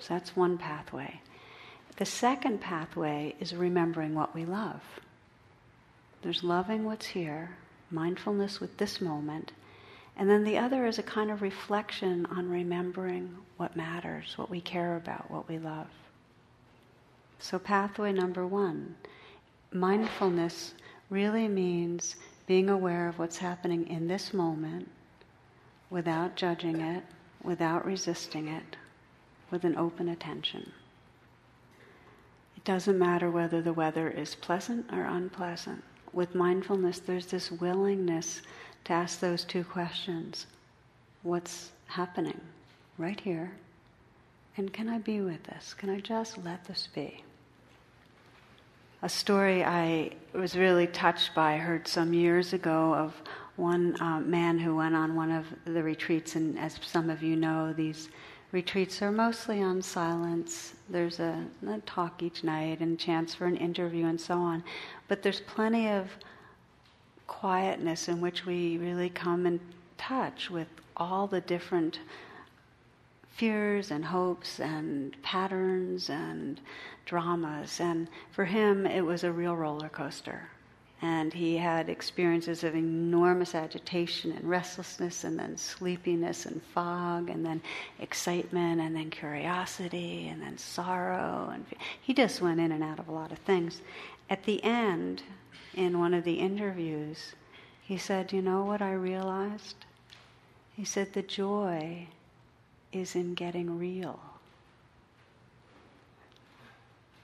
So 0.00 0.14
that's 0.14 0.34
one 0.34 0.58
pathway. 0.58 1.20
The 1.96 2.06
second 2.06 2.60
pathway 2.60 3.34
is 3.38 3.54
remembering 3.54 4.14
what 4.14 4.34
we 4.34 4.44
love. 4.44 4.82
There's 6.22 6.42
loving 6.42 6.84
what's 6.84 7.06
here, 7.06 7.56
mindfulness 7.90 8.60
with 8.60 8.76
this 8.78 9.00
moment, 9.00 9.52
and 10.16 10.28
then 10.28 10.44
the 10.44 10.58
other 10.58 10.86
is 10.86 10.98
a 10.98 11.02
kind 11.02 11.30
of 11.30 11.42
reflection 11.42 12.26
on 12.26 12.50
remembering 12.50 13.36
what 13.56 13.76
matters, 13.76 14.36
what 14.36 14.50
we 14.50 14.60
care 14.60 14.96
about, 14.96 15.30
what 15.30 15.48
we 15.48 15.58
love. 15.58 15.86
So, 17.38 17.58
pathway 17.58 18.12
number 18.12 18.46
one 18.46 18.96
mindfulness 19.72 20.74
really 21.10 21.48
means 21.48 22.16
being 22.46 22.68
aware 22.68 23.08
of 23.08 23.18
what's 23.18 23.38
happening 23.38 23.86
in 23.88 24.08
this 24.08 24.34
moment 24.34 24.90
without 25.88 26.36
judging 26.36 26.80
it, 26.80 27.04
without 27.42 27.86
resisting 27.86 28.48
it, 28.48 28.76
with 29.50 29.64
an 29.64 29.76
open 29.76 30.08
attention. 30.08 30.72
It 32.56 32.64
doesn't 32.64 32.98
matter 32.98 33.30
whether 33.30 33.62
the 33.62 33.72
weather 33.72 34.10
is 34.10 34.34
pleasant 34.34 34.86
or 34.92 35.04
unpleasant. 35.04 35.82
With 36.12 36.34
mindfulness, 36.34 36.98
there's 36.98 37.26
this 37.26 37.50
willingness 37.50 38.42
to 38.84 38.92
ask 38.92 39.20
those 39.20 39.44
two 39.44 39.64
questions 39.64 40.46
What's 41.22 41.70
happening 41.86 42.40
right 42.96 43.20
here? 43.20 43.52
And 44.56 44.72
can 44.72 44.88
I 44.88 44.98
be 44.98 45.20
with 45.20 45.42
this? 45.44 45.74
Can 45.74 45.90
I 45.90 46.00
just 46.00 46.38
let 46.38 46.64
this 46.64 46.88
be? 46.94 47.22
a 49.02 49.08
story 49.08 49.64
I 49.64 50.10
was 50.34 50.56
really 50.56 50.86
touched 50.86 51.34
by. 51.34 51.54
I 51.54 51.58
heard 51.58 51.88
some 51.88 52.12
years 52.12 52.52
ago 52.52 52.94
of 52.94 53.14
one 53.56 54.00
uh, 54.00 54.20
man 54.20 54.58
who 54.58 54.76
went 54.76 54.94
on 54.94 55.16
one 55.16 55.30
of 55.30 55.46
the 55.64 55.82
retreats, 55.82 56.36
and 56.36 56.58
as 56.58 56.78
some 56.82 57.08
of 57.08 57.22
you 57.22 57.36
know, 57.36 57.72
these 57.72 58.08
retreats 58.52 59.00
are 59.02 59.12
mostly 59.12 59.62
on 59.62 59.80
silence. 59.82 60.74
There's 60.88 61.20
a, 61.20 61.44
a 61.68 61.78
talk 61.80 62.22
each 62.22 62.42
night 62.42 62.80
and 62.80 62.98
chance 62.98 63.34
for 63.34 63.46
an 63.46 63.56
interview 63.56 64.06
and 64.06 64.20
so 64.20 64.38
on, 64.38 64.64
but 65.08 65.22
there's 65.22 65.40
plenty 65.40 65.88
of 65.88 66.08
quietness 67.26 68.08
in 68.08 68.20
which 68.20 68.44
we 68.44 68.76
really 68.78 69.08
come 69.08 69.46
in 69.46 69.60
touch 69.96 70.50
with 70.50 70.68
all 70.96 71.26
the 71.26 71.40
different 71.40 72.00
fears 73.30 73.90
and 73.90 74.04
hopes 74.04 74.60
and 74.60 75.16
patterns 75.22 76.10
and 76.10 76.60
dramas. 77.06 77.80
And 77.80 78.08
for 78.32 78.44
him, 78.44 78.86
it 78.86 79.02
was 79.02 79.24
a 79.24 79.32
real 79.32 79.56
roller 79.56 79.88
coaster. 79.88 80.50
And 81.02 81.32
he 81.32 81.56
had 81.56 81.88
experiences 81.88 82.62
of 82.62 82.74
enormous 82.74 83.54
agitation 83.54 84.32
and 84.32 84.48
restlessness, 84.48 85.24
and 85.24 85.38
then 85.38 85.56
sleepiness 85.56 86.44
and 86.44 86.62
fog, 86.62 87.30
and 87.30 87.44
then 87.44 87.62
excitement, 88.00 88.80
and 88.80 88.94
then 88.94 89.08
curiosity, 89.08 90.28
and 90.28 90.42
then 90.42 90.58
sorrow. 90.58 91.50
And 91.54 91.64
he 92.02 92.12
just 92.12 92.42
went 92.42 92.60
in 92.60 92.72
and 92.72 92.84
out 92.84 92.98
of 92.98 93.08
a 93.08 93.12
lot 93.12 93.32
of 93.32 93.38
things. 93.38 93.80
At 94.28 94.44
the 94.44 94.62
end, 94.62 95.22
in 95.74 95.98
one 95.98 96.12
of 96.12 96.24
the 96.24 96.34
interviews, 96.34 97.32
he 97.82 97.96
said, 97.96 98.32
You 98.32 98.42
know 98.42 98.64
what 98.64 98.82
I 98.82 98.92
realized? 98.92 99.76
He 100.76 100.84
said, 100.84 101.12
The 101.12 101.22
joy 101.22 102.08
is 102.92 103.14
in 103.14 103.34
getting 103.34 103.78
real. 103.78 104.20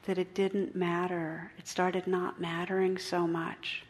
That 0.07 0.19
it 0.19 0.35
didn't 0.35 0.75
matter, 0.75 1.53
it 1.59 1.69
started 1.69 2.07
not 2.07 2.41
mattering 2.41 2.97
so 2.97 3.27
much. 3.27 3.85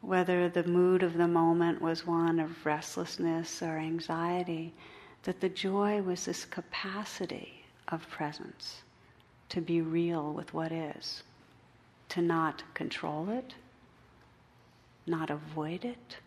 Whether 0.00 0.48
the 0.48 0.64
mood 0.64 1.02
of 1.02 1.14
the 1.14 1.28
moment 1.28 1.80
was 1.80 2.06
one 2.06 2.38
of 2.38 2.66
restlessness 2.66 3.62
or 3.62 3.78
anxiety, 3.78 4.74
that 5.22 5.40
the 5.40 5.48
joy 5.48 6.02
was 6.02 6.26
this 6.26 6.44
capacity 6.44 7.64
of 7.88 8.08
presence 8.10 8.82
to 9.48 9.60
be 9.60 9.80
real 9.80 10.32
with 10.32 10.52
what 10.52 10.72
is, 10.72 11.22
to 12.10 12.20
not 12.20 12.62
control 12.74 13.30
it, 13.30 13.54
not 15.06 15.30
avoid 15.30 15.84
it, 15.84 16.18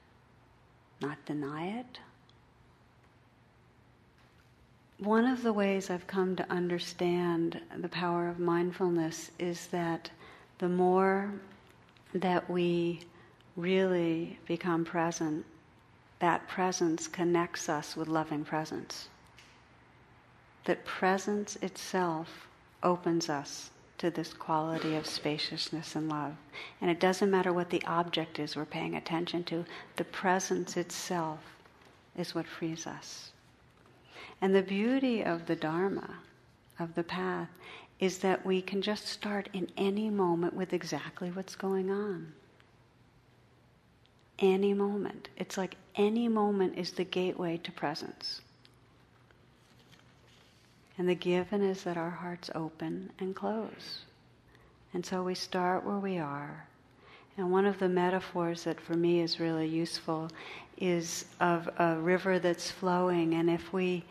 not 1.01 1.23
deny 1.25 1.79
it, 1.79 1.99
one 4.99 5.25
of 5.25 5.43
the 5.43 5.53
ways 5.53 5.89
I've 5.89 6.07
come 6.07 6.35
to 6.37 6.51
understand 6.51 7.61
the 7.77 7.89
power 7.89 8.27
of 8.27 8.39
mindfulness 8.39 9.29
is 9.37 9.67
that 9.67 10.09
the 10.57 10.69
more 10.69 11.31
that 12.15 12.49
we 12.49 13.01
really 13.55 14.39
become 14.47 14.83
present, 14.83 15.45
that 16.19 16.47
presence 16.47 17.07
connects 17.07 17.69
us 17.69 17.95
with 17.95 18.07
loving 18.07 18.43
presence. 18.43 19.09
That 20.65 20.83
presence 20.83 21.57
itself 21.57 22.47
opens 22.81 23.29
us 23.29 23.69
to 23.99 24.09
this 24.09 24.33
quality 24.33 24.95
of 24.95 25.05
spaciousness 25.05 25.95
and 25.95 26.09
love. 26.09 26.33
And 26.81 26.89
it 26.89 26.99
doesn't 26.99 27.31
matter 27.31 27.53
what 27.53 27.69
the 27.69 27.83
object 27.85 28.39
is 28.39 28.55
we're 28.55 28.65
paying 28.65 28.95
attention 28.95 29.43
to, 29.45 29.65
the 29.95 30.03
presence 30.05 30.75
itself 30.75 31.39
is 32.15 32.33
what 32.33 32.47
frees 32.47 32.87
us. 32.87 33.31
And 34.41 34.53
the 34.53 34.61
beauty 34.61 35.23
of 35.23 35.45
the 35.45 35.55
Dharma, 35.55 36.19
of 36.79 36.95
the 36.95 37.03
path, 37.03 37.49
is 37.99 38.19
that 38.19 38.45
we 38.45 38.61
can 38.61 38.81
just 38.81 39.07
start 39.07 39.49
in 39.53 39.67
any 39.75 40.09
moment 40.09 40.53
with 40.53 40.73
exactly 40.73 41.31
what's 41.31 41.55
going 41.55 41.89
on. 41.89 42.33
Any 44.39 44.73
moment. 44.73 45.29
It's 45.37 45.57
like 45.57 45.75
any 45.95 46.27
moment 46.27 46.77
is 46.77 46.91
the 46.91 47.03
gateway 47.03 47.57
to 47.57 47.71
presence. 47.71 48.41
And 50.97 51.09
the 51.09 51.15
given 51.15 51.63
is 51.63 51.83
that 51.83 51.97
our 51.97 52.09
hearts 52.09 52.51
open 52.53 53.11
and 53.19 53.35
close. 53.35 53.99
And 54.93 55.05
so 55.05 55.23
we 55.23 55.35
start 55.35 55.85
where 55.85 55.97
we 55.97 56.19
are. 56.19 56.67
And 57.37 57.51
one 57.51 57.65
of 57.65 57.77
the 57.79 57.89
metaphors 57.89 58.63
that 58.63 58.81
for 58.81 58.95
me 58.95 59.21
is 59.21 59.39
really 59.39 59.67
useful 59.67 60.29
is 60.77 61.25
of 61.39 61.69
a 61.77 61.95
river 61.97 62.39
that's 62.39 62.69
flowing. 62.71 63.35
And 63.35 63.49
if 63.49 63.73
we 63.73 64.03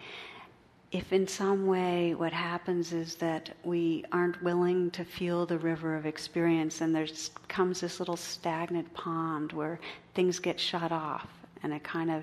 if 0.93 1.13
in 1.13 1.27
some 1.27 1.67
way 1.67 2.15
what 2.15 2.33
happens 2.33 2.93
is 2.93 3.17
that 3.17 3.51
we 3.65 4.05
aren't 4.13 4.41
willing 4.43 4.91
to 4.93 5.05
feel 5.05 5.45
the 5.45 5.59
river 5.59 5.97
of 5.97 6.07
experience 6.07 6.81
and 6.81 6.95
there 6.95 7.09
comes 7.49 7.81
this 7.81 7.99
little 7.99 8.17
stagnant 8.17 8.93
pond 8.95 9.53
where 9.53 9.81
things 10.15 10.39
get 10.39 10.61
shut 10.61 10.93
off 10.93 11.29
and 11.63 11.73
a 11.73 11.81
kind 11.81 12.11
of 12.11 12.23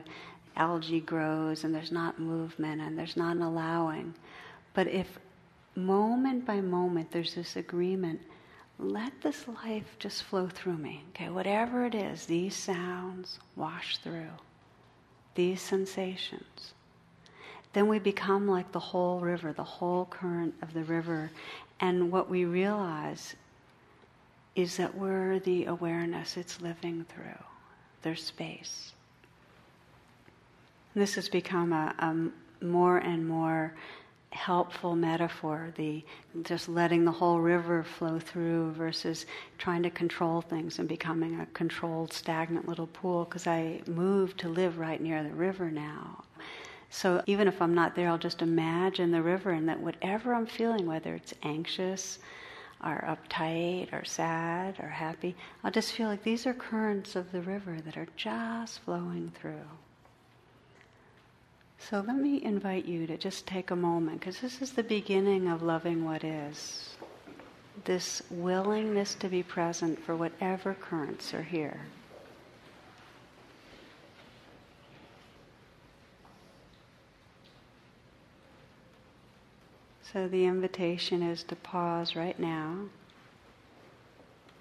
algae 0.55 1.01
grows 1.01 1.65
and 1.65 1.75
there's 1.75 1.91
not 1.91 2.19
movement 2.19 2.81
and 2.81 2.97
there's 2.97 3.17
not 3.17 3.35
an 3.35 3.41
allowing. 3.41 4.13
But 4.73 4.87
if 4.87 5.19
moment 5.75 6.45
by 6.45 6.61
moment 6.61 7.11
there's 7.11 7.33
this 7.33 7.57
agreement, 7.57 8.21
let 8.83 9.21
this 9.21 9.47
life 9.47 9.95
just 9.99 10.23
flow 10.23 10.47
through 10.47 10.77
me. 10.77 11.03
Okay, 11.09 11.29
whatever 11.29 11.85
it 11.85 11.95
is, 11.95 12.25
these 12.25 12.55
sounds 12.55 13.39
wash 13.55 13.97
through, 13.97 14.31
these 15.35 15.61
sensations 15.61 16.73
then 17.73 17.87
we 17.87 17.99
become 17.99 18.47
like 18.47 18.71
the 18.71 18.79
whole 18.79 19.19
river, 19.19 19.51
the 19.51 19.63
whole 19.63 20.05
current 20.05 20.53
of 20.61 20.73
the 20.73 20.83
river. 20.83 21.31
And 21.79 22.11
what 22.11 22.29
we 22.29 22.45
realize 22.45 23.35
is 24.55 24.77
that 24.77 24.95
we're 24.95 25.39
the 25.39 25.65
awareness 25.65 26.37
it's 26.37 26.61
living 26.61 27.05
through. 27.09 27.43
There's 28.03 28.23
space. 28.23 28.93
This 30.93 31.15
has 31.15 31.27
become 31.27 31.73
a, 31.73 31.95
a 31.97 32.63
more 32.63 32.99
and 32.99 33.27
more 33.27 33.73
helpful 34.33 34.95
metaphor 34.95 35.71
the 35.75 36.03
just 36.43 36.67
letting 36.67 37.05
the 37.05 37.11
whole 37.11 37.39
river 37.39 37.83
flow 37.83 38.19
through 38.19 38.71
versus 38.71 39.25
trying 39.57 39.83
to 39.83 39.89
control 39.89 40.41
things 40.41 40.79
and 40.79 40.89
becoming 40.89 41.39
a 41.39 41.45
controlled 41.47 42.11
stagnant 42.11 42.67
little 42.67 42.87
pool 42.87 43.25
because 43.25 43.47
i 43.47 43.79
moved 43.87 44.39
to 44.39 44.49
live 44.49 44.79
right 44.79 45.01
near 45.01 45.23
the 45.23 45.33
river 45.33 45.69
now 45.69 46.23
so 46.93 47.23
even 47.25 47.47
if 47.47 47.59
I'm 47.59 47.73
not 47.73 47.95
there, 47.95 48.07
I'll 48.07 48.19
just 48.19 48.43
imagine 48.43 49.09
the 49.09 49.23
river 49.23 49.49
and 49.49 49.67
that 49.67 49.79
whatever 49.79 50.35
I'm 50.35 50.45
feeling, 50.45 50.85
whether 50.85 51.15
it's 51.15 51.33
anxious 51.41 52.19
or 52.83 53.03
uptight 53.07 53.91
or 53.91 54.05
sad 54.05 54.79
or 54.79 54.89
happy, 54.89 55.35
I'll 55.63 55.71
just 55.71 55.93
feel 55.93 56.07
like 56.07 56.21
these 56.21 56.45
are 56.45 56.53
currents 56.53 57.15
of 57.15 57.31
the 57.31 57.41
river 57.41 57.81
that 57.81 57.97
are 57.97 58.07
just 58.15 58.77
flowing 58.81 59.31
through. 59.33 59.65
So 61.89 61.99
let 62.07 62.15
me 62.15 62.41
invite 62.41 62.85
you 62.85 63.05
to 63.07 63.17
just 63.17 63.45
take 63.45 63.69
a 63.69 63.75
moment 63.75 64.21
because 64.21 64.39
this 64.39 64.61
is 64.61 64.71
the 64.71 64.83
beginning 64.83 65.49
of 65.49 65.61
loving 65.61 66.05
what 66.05 66.23
is. 66.23 66.95
This 67.83 68.21
willingness 68.29 69.15
to 69.15 69.27
be 69.27 69.43
present 69.43 69.99
for 69.99 70.15
whatever 70.15 70.75
currents 70.75 71.33
are 71.33 71.43
here. 71.43 71.81
So 80.13 80.29
the 80.29 80.45
invitation 80.45 81.21
is 81.21 81.43
to 81.45 81.55
pause 81.55 82.15
right 82.15 82.39
now. 82.39 82.77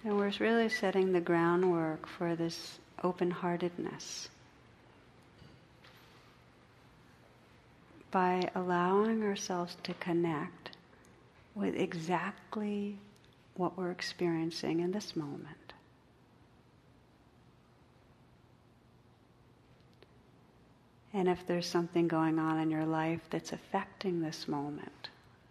And 0.03 0.17
we're 0.17 0.33
really 0.41 0.69
setting 0.69 1.13
the 1.13 1.21
groundwork 1.21 2.09
for 2.09 2.35
this 2.35 2.81
open 3.05 3.31
heartedness. 3.31 4.29
By 8.13 8.49
allowing 8.55 9.25
ourselves 9.25 9.77
to 9.83 9.95
connect 9.95 10.77
with 11.57 11.75
exactly 11.75 12.97
what 13.57 13.77
we're 13.77 13.91
experiencing 13.91 14.81
in 14.81 14.93
this 14.93 15.17
moment. 15.17 15.73
And 21.15 21.29
if 21.29 21.47
there's 21.47 21.67
something 21.67 22.09
going 22.09 22.39
on 22.39 22.59
in 22.59 22.71
your 22.71 22.87
life 22.87 23.21
that's 23.31 23.53
affecting 23.53 24.21
this 24.21 24.49
moment, 24.49 25.11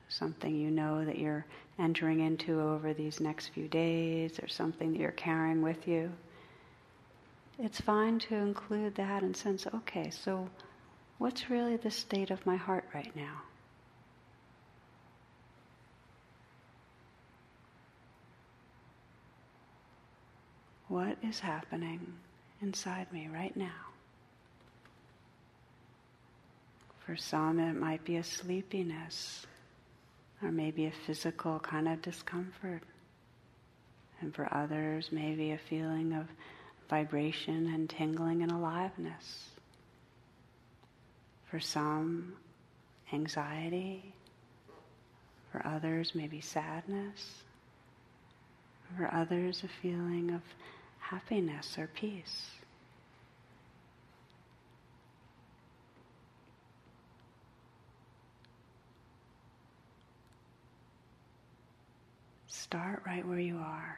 something 0.09 0.55
you 0.55 0.71
know 0.71 1.05
that 1.05 1.19
you're 1.19 1.45
entering 1.77 2.19
into 2.19 2.59
over 2.59 2.93
these 2.93 3.19
next 3.19 3.49
few 3.49 3.67
days 3.67 4.39
or 4.39 4.47
something 4.47 4.91
that 4.91 4.99
you're 4.99 5.11
carrying 5.11 5.61
with 5.61 5.87
you, 5.87 6.11
it's 7.59 7.79
fine 7.79 8.17
to 8.19 8.35
include 8.35 8.95
that 8.95 9.21
and 9.21 9.37
sense, 9.37 9.67
okay, 9.67 10.09
so 10.09 10.49
what's 11.21 11.51
really 11.51 11.77
the 11.77 11.91
state 11.91 12.31
of 12.31 12.43
my 12.47 12.55
heart 12.55 12.83
right 12.95 13.15
now? 13.15 13.43
What 20.87 21.17
is 21.21 21.39
happening 21.39 22.13
inside 22.59 23.13
me 23.13 23.29
right 23.31 23.55
now? 23.55 23.69
For 27.05 27.15
some, 27.15 27.59
it 27.59 27.75
might 27.75 28.03
be 28.03 28.15
a 28.15 28.23
sleepiness 28.23 29.45
or 30.41 30.51
maybe 30.51 30.87
a 30.87 30.91
physical 31.05 31.59
kind 31.59 31.87
of 31.87 32.01
discomfort. 32.01 32.81
And 34.21 34.33
for 34.33 34.51
others, 34.51 35.09
maybe 35.11 35.51
a 35.51 35.59
feeling 35.69 36.13
of 36.13 36.25
vibration 36.89 37.71
and 37.75 37.87
tingling 37.87 38.41
and 38.41 38.51
aliveness. 38.51 39.50
For 41.51 41.59
some, 41.59 42.31
anxiety. 43.11 44.13
For 45.51 45.67
others, 45.67 46.15
maybe 46.15 46.39
sadness. 46.39 47.43
For 48.97 49.13
others, 49.13 49.61
a 49.65 49.67
feeling 49.81 50.31
of 50.31 50.41
happiness 50.99 51.77
or 51.77 51.87
peace. 51.87 52.51
Start 62.47 63.03
right 63.05 63.27
where 63.27 63.39
you 63.39 63.57
are. 63.57 63.97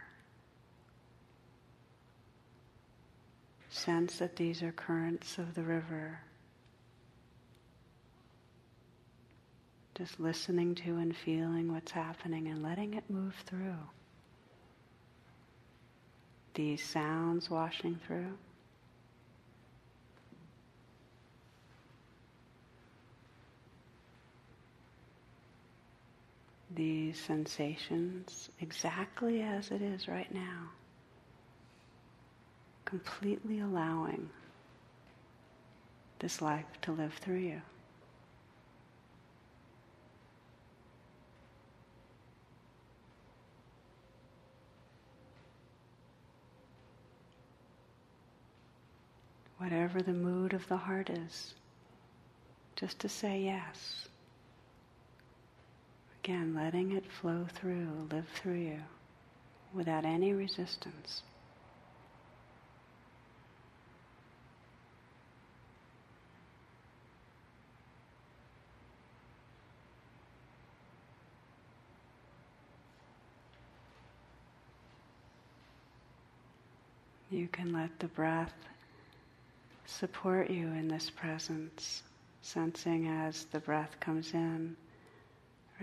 Sense 3.70 4.18
that 4.18 4.36
these 4.38 4.64
are 4.64 4.72
currents 4.72 5.38
of 5.38 5.54
the 5.54 5.62
river. 5.62 6.20
Just 9.96 10.20
listening 10.20 10.76
to 10.76 10.98
and 10.98 11.16
feeling 11.16 11.72
what's 11.72 11.92
happening 11.92 12.48
and 12.48 12.64
letting 12.64 12.96
it 12.96 13.04
move 13.10 13.36
through. 13.46 13.78
These 16.56 16.84
sounds 16.84 17.50
washing 17.50 18.00
through. 18.08 18.38
these 26.76 27.20
sensations 27.20 28.50
exactly 28.60 29.42
as 29.42 29.72
it 29.72 29.82
is 29.82 30.08
right 30.08 30.34
now, 30.34 30.70
completely 32.86 33.60
allowing 33.60 34.30
this 36.20 36.42
life 36.42 36.66
to 36.82 36.92
live 36.92 37.14
through 37.16 37.38
you. 37.38 37.62
Whatever 49.64 50.02
the 50.02 50.12
mood 50.12 50.52
of 50.52 50.68
the 50.68 50.76
heart 50.76 51.10
is, 51.10 51.54
just 52.76 53.00
to 53.00 53.08
say 53.08 53.40
yes. 53.40 54.10
Again, 56.22 56.54
letting 56.54 56.92
it 56.92 57.10
flow 57.10 57.48
through, 57.50 58.10
live 58.12 58.28
through 58.36 58.60
you 58.60 58.80
without 59.74 60.04
any 60.04 60.34
resistance. 60.34 61.22
You 77.32 77.48
can 77.48 77.72
let 77.72 77.98
the 78.00 78.08
breath 78.08 78.54
support 79.86 80.50
you 80.50 80.68
in 80.68 80.88
this 80.88 81.10
presence, 81.10 82.04
sensing 82.42 83.08
as 83.08 83.46
the 83.46 83.60
breath 83.60 84.00
comes 84.00 84.34
in 84.34 84.76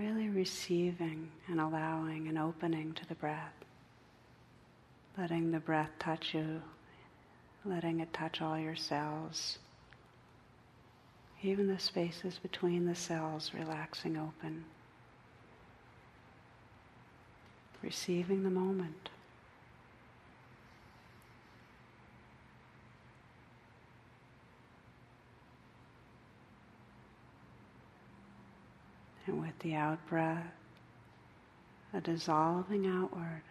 really 0.01 0.29
receiving 0.29 1.31
and 1.49 1.61
allowing 1.61 2.29
and 2.29 2.39
opening 2.39 2.93
to 2.95 3.07
the 3.07 3.15
breath. 3.17 3.55
Letting 5.19 5.51
the 5.51 5.61
breath 5.61 5.91
touch 5.99 6.35
you, 6.35 6.63
letting 7.65 8.01
it 8.01 8.13
touch 8.13 8.41
all 8.41 8.59
your 8.59 8.77
cells. 8.77 9.59
Even 11.43 11.67
the 11.67 11.79
spaces 11.79 12.39
between 12.39 12.87
the 12.87 12.95
cells 12.95 13.53
relaxing 13.55 14.17
open. 14.17 14.65
Receiving 17.83 18.43
the 18.43 18.51
moment. 18.51 19.09
And 29.31 29.41
with 29.41 29.57
the 29.61 29.77
out 29.77 30.05
breath, 30.09 30.43
a 31.95 32.01
dissolving 32.01 32.89
outward, 32.89 33.43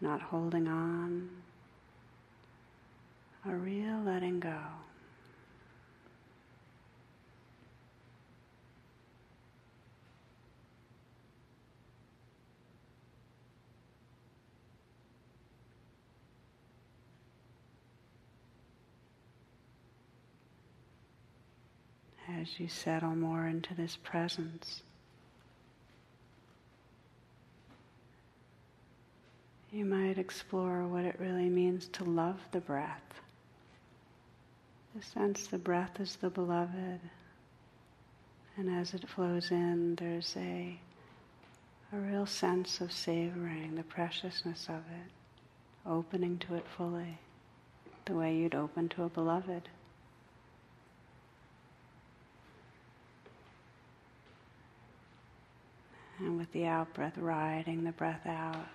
not 0.00 0.22
holding 0.22 0.68
on, 0.68 1.28
a 3.44 3.52
real 3.52 4.00
letting 4.04 4.38
go. 4.38 4.56
As 22.46 22.60
you 22.60 22.68
settle 22.68 23.14
more 23.14 23.46
into 23.46 23.74
this 23.74 23.96
presence. 24.04 24.82
You 29.72 29.84
might 29.84 30.16
explore 30.18 30.86
what 30.86 31.04
it 31.04 31.16
really 31.18 31.48
means 31.48 31.88
to 31.88 32.04
love 32.04 32.38
the 32.52 32.60
breath. 32.60 33.02
The 34.94 35.02
sense 35.02 35.48
the 35.48 35.58
breath 35.58 35.98
is 35.98 36.16
the 36.16 36.30
beloved, 36.30 37.00
and 38.56 38.70
as 38.70 38.94
it 38.94 39.08
flows 39.08 39.50
in, 39.50 39.96
there's 39.96 40.34
a, 40.36 40.78
a 41.92 41.96
real 41.96 42.26
sense 42.26 42.80
of 42.80 42.92
savoring 42.92 43.74
the 43.74 43.82
preciousness 43.82 44.66
of 44.68 44.76
it, 44.76 45.10
opening 45.84 46.38
to 46.38 46.54
it 46.54 46.64
fully, 46.76 47.18
the 48.04 48.14
way 48.14 48.36
you'd 48.36 48.54
open 48.54 48.88
to 48.90 49.02
a 49.02 49.08
beloved. 49.08 49.68
And 56.18 56.38
with 56.38 56.50
the 56.52 56.66
out 56.66 56.94
breath, 56.94 57.18
riding 57.18 57.84
the 57.84 57.92
breath 57.92 58.26
out, 58.26 58.66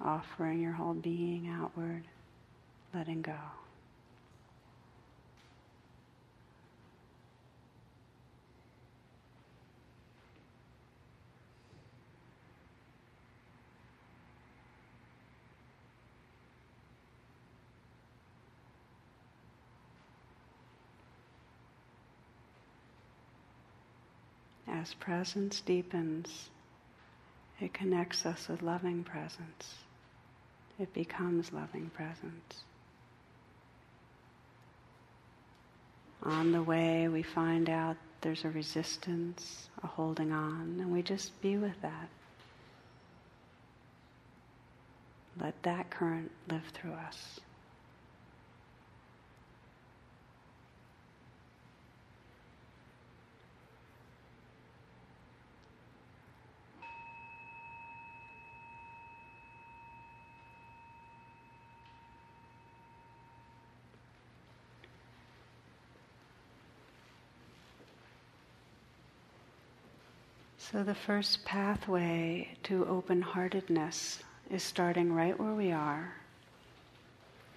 offering 0.00 0.60
your 0.60 0.72
whole 0.72 0.92
being 0.94 1.48
outward, 1.48 2.02
letting 2.94 3.22
go. 3.22 3.34
As 24.68 24.92
presence 24.94 25.60
deepens, 25.62 26.50
it 27.60 27.72
connects 27.72 28.26
us 28.26 28.48
with 28.48 28.62
loving 28.62 29.04
presence. 29.04 29.74
It 30.78 30.92
becomes 30.92 31.52
loving 31.52 31.90
presence. 31.94 32.64
On 36.22 36.52
the 36.52 36.62
way, 36.62 37.08
we 37.08 37.22
find 37.22 37.70
out 37.70 37.96
there's 38.20 38.44
a 38.44 38.50
resistance, 38.50 39.68
a 39.82 39.86
holding 39.86 40.32
on, 40.32 40.76
and 40.80 40.92
we 40.92 41.02
just 41.02 41.40
be 41.40 41.56
with 41.56 41.80
that. 41.82 42.08
Let 45.40 45.62
that 45.62 45.90
current 45.90 46.30
live 46.50 46.64
through 46.74 46.92
us. 46.92 47.40
So, 70.76 70.82
the 70.82 70.94
first 70.94 71.42
pathway 71.46 72.50
to 72.64 72.86
open 72.86 73.22
heartedness 73.22 74.22
is 74.50 74.62
starting 74.62 75.10
right 75.10 75.40
where 75.40 75.54
we 75.54 75.72
are, 75.72 76.12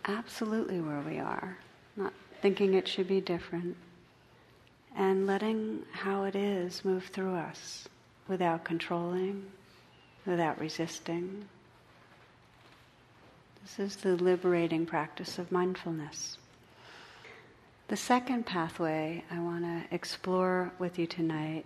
absolutely 0.06 0.80
where 0.80 1.02
we 1.02 1.20
are, 1.20 1.58
not 1.98 2.14
thinking 2.42 2.76
it 2.76 2.88
should 2.88 3.10
be 3.10 3.20
different, 3.20 3.76
and 4.96 5.28
letting 5.28 5.84
how 5.92 6.24
it 6.24 6.34
is 6.34 6.86
move 6.86 7.08
through 7.08 7.36
us 7.36 7.90
without 8.30 8.64
controlling, 8.64 9.48
without 10.26 10.58
resisting. 10.58 11.44
This 13.62 13.80
is 13.80 13.96
the 13.98 14.16
liberating 14.16 14.86
practice 14.86 15.38
of 15.38 15.52
mindfulness. 15.52 16.38
The 17.90 17.98
second 17.98 18.46
pathway 18.46 19.26
I 19.30 19.42
want 19.42 19.66
to 19.66 19.94
explore 19.94 20.72
with 20.80 20.98
you 20.98 21.06
tonight 21.06 21.66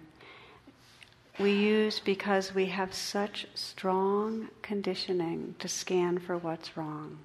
we 1.39 1.51
use 1.51 1.99
because 1.99 2.53
we 2.53 2.67
have 2.67 2.93
such 2.93 3.47
strong 3.55 4.49
conditioning 4.61 5.55
to 5.59 5.67
scan 5.67 6.19
for 6.19 6.37
what's 6.37 6.77
wrong. 6.77 7.17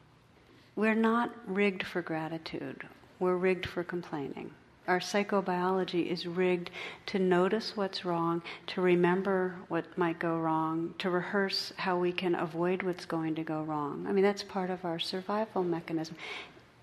We're 0.77 0.95
not 0.95 1.33
rigged 1.47 1.85
for 1.85 2.03
gratitude, 2.03 2.87
we're 3.19 3.37
rigged 3.37 3.67
for 3.67 3.85
complaining. 3.85 4.51
Our 4.87 5.01
psychobiology 5.01 6.07
is 6.07 6.27
rigged 6.27 6.71
to 7.07 7.19
notice 7.19 7.77
what's 7.77 8.07
wrong, 8.07 8.41
to 8.69 8.81
remember 8.81 9.55
what 9.69 9.99
might 9.99 10.19
go 10.19 10.39
wrong, 10.39 10.95
to 10.99 11.11
rehearse 11.11 11.75
how 11.77 11.99
we 11.99 12.11
can 12.11 12.35
avoid 12.35 12.83
what's 12.83 13.05
going 13.05 13.35
to 13.35 13.43
go 13.43 13.61
wrong. 13.61 14.07
I 14.09 14.13
mean, 14.13 14.25
that's 14.25 14.43
part 14.43 14.71
of 14.71 14.87
our 14.87 14.99
survival 14.99 15.63
mechanism. 15.63 16.17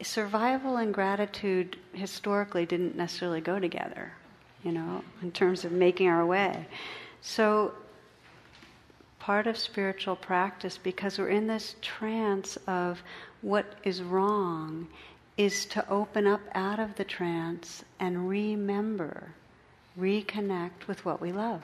Survival 0.03 0.77
and 0.77 0.93
gratitude 0.93 1.77
historically 1.93 2.67
didn't 2.67 2.95
necessarily 2.95 3.41
go 3.41 3.57
together, 3.57 4.11
you 4.63 4.71
know, 4.71 5.03
in 5.23 5.31
terms 5.31 5.65
of 5.65 5.71
making 5.71 6.07
our 6.07 6.27
way. 6.27 6.67
So, 7.27 7.73
part 9.19 9.47
of 9.47 9.57
spiritual 9.57 10.15
practice, 10.15 10.77
because 10.77 11.17
we're 11.17 11.29
in 11.29 11.47
this 11.47 11.75
trance 11.81 12.55
of 12.67 13.01
what 13.41 13.65
is 13.83 14.03
wrong, 14.03 14.87
is 15.35 15.65
to 15.65 15.89
open 15.89 16.27
up 16.27 16.41
out 16.53 16.79
of 16.79 16.95
the 16.95 17.03
trance 17.03 17.83
and 17.99 18.29
remember, 18.29 19.33
reconnect 19.99 20.85
with 20.87 21.03
what 21.03 21.19
we 21.19 21.31
love. 21.31 21.63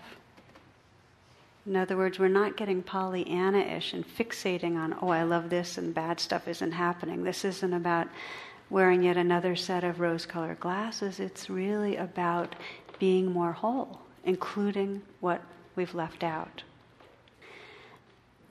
In 1.67 1.75
other 1.75 1.95
words, 1.95 2.17
we're 2.17 2.27
not 2.27 2.57
getting 2.57 2.81
Pollyanna 2.81 3.59
ish 3.59 3.93
and 3.93 4.03
fixating 4.03 4.77
on, 4.77 4.95
oh, 4.99 5.09
I 5.09 5.21
love 5.21 5.51
this 5.51 5.77
and 5.77 5.93
bad 5.93 6.19
stuff 6.19 6.47
isn't 6.47 6.71
happening. 6.71 7.23
This 7.23 7.45
isn't 7.45 7.73
about 7.73 8.07
wearing 8.71 9.03
yet 9.03 9.15
another 9.15 9.55
set 9.55 9.83
of 9.83 9.99
rose 9.99 10.25
colored 10.25 10.59
glasses. 10.59 11.19
It's 11.19 11.51
really 11.51 11.97
about 11.97 12.55
being 12.97 13.31
more 13.31 13.51
whole 13.51 14.01
including 14.25 15.01
what 15.19 15.41
we've 15.75 15.93
left 15.93 16.23
out. 16.23 16.63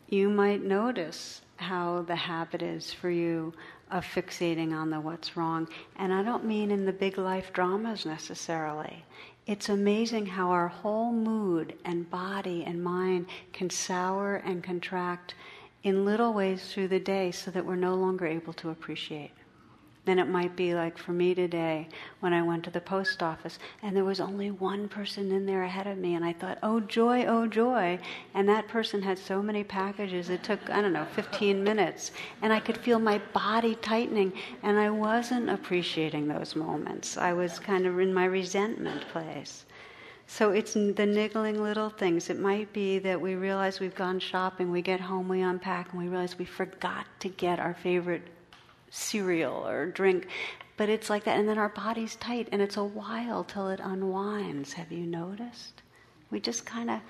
You 0.08 0.28
might 0.28 0.62
notice 0.62 1.42
how 1.56 2.02
the 2.02 2.16
habit 2.16 2.62
is 2.62 2.92
for 2.92 3.10
you 3.10 3.52
of 3.90 4.04
fixating 4.04 4.72
on 4.72 4.90
the 4.90 5.00
what's 5.00 5.36
wrong. 5.36 5.68
And 5.96 6.12
I 6.12 6.22
don't 6.22 6.44
mean 6.44 6.70
in 6.70 6.84
the 6.84 6.92
big 6.92 7.18
life 7.18 7.52
dramas 7.52 8.06
necessarily. 8.06 9.04
It's 9.46 9.68
amazing 9.68 10.26
how 10.26 10.50
our 10.50 10.68
whole 10.68 11.12
mood 11.12 11.74
and 11.84 12.08
body 12.10 12.64
and 12.64 12.82
mind 12.82 13.26
can 13.52 13.68
sour 13.68 14.36
and 14.36 14.62
contract 14.62 15.34
in 15.82 16.04
little 16.04 16.32
ways 16.32 16.72
through 16.72 16.88
the 16.88 17.00
day 17.00 17.30
so 17.30 17.50
that 17.50 17.64
we're 17.64 17.76
no 17.76 17.94
longer 17.94 18.26
able 18.26 18.52
to 18.54 18.70
appreciate. 18.70 19.32
Then 20.06 20.18
it 20.18 20.28
might 20.28 20.56
be 20.56 20.74
like 20.74 20.96
for 20.96 21.12
me 21.12 21.34
today 21.34 21.88
when 22.20 22.32
I 22.32 22.42
went 22.42 22.64
to 22.64 22.70
the 22.70 22.80
post 22.80 23.22
office 23.22 23.58
and 23.82 23.94
there 23.94 24.04
was 24.04 24.18
only 24.18 24.50
one 24.50 24.88
person 24.88 25.30
in 25.30 25.44
there 25.44 25.62
ahead 25.62 25.86
of 25.86 25.98
me 25.98 26.14
and 26.14 26.24
I 26.24 26.32
thought, 26.32 26.58
oh 26.62 26.80
joy, 26.80 27.26
oh 27.26 27.46
joy. 27.46 27.98
And 28.34 28.48
that 28.48 28.66
person 28.66 29.02
had 29.02 29.18
so 29.18 29.42
many 29.42 29.62
packages, 29.62 30.30
it 30.30 30.42
took, 30.42 30.70
I 30.70 30.80
don't 30.80 30.94
know, 30.94 31.06
15 31.14 31.62
minutes. 31.62 32.12
And 32.40 32.52
I 32.52 32.60
could 32.60 32.78
feel 32.78 32.98
my 32.98 33.18
body 33.34 33.74
tightening 33.76 34.32
and 34.62 34.78
I 34.78 34.88
wasn't 34.88 35.50
appreciating 35.50 36.28
those 36.28 36.56
moments. 36.56 37.18
I 37.18 37.34
was 37.34 37.58
kind 37.58 37.86
of 37.86 37.98
in 38.00 38.14
my 38.14 38.24
resentment 38.24 39.06
place. 39.08 39.66
So 40.26 40.52
it's 40.52 40.74
the 40.74 41.06
niggling 41.06 41.60
little 41.60 41.90
things. 41.90 42.30
It 42.30 42.38
might 42.38 42.72
be 42.72 43.00
that 43.00 43.20
we 43.20 43.34
realize 43.34 43.80
we've 43.80 43.94
gone 43.94 44.20
shopping, 44.20 44.70
we 44.70 44.80
get 44.80 45.00
home, 45.00 45.28
we 45.28 45.42
unpack, 45.42 45.92
and 45.92 46.00
we 46.00 46.08
realize 46.08 46.38
we 46.38 46.44
forgot 46.44 47.06
to 47.18 47.28
get 47.28 47.58
our 47.58 47.74
favorite 47.74 48.22
cereal 48.90 49.66
or 49.66 49.86
drink. 49.86 50.28
But 50.76 50.88
it's 50.88 51.10
like 51.10 51.24
that, 51.24 51.38
and 51.38 51.48
then 51.48 51.58
our 51.58 51.68
body's 51.68 52.16
tight, 52.16 52.48
and 52.52 52.62
it's 52.62 52.76
a 52.76 52.84
while 52.84 53.44
till 53.44 53.68
it 53.68 53.80
unwinds. 53.82 54.72
Have 54.74 54.90
you 54.90 55.06
noticed? 55.06 55.82
We 56.30 56.40
just 56.40 56.64
kind 56.64 56.90
of 56.90 57.00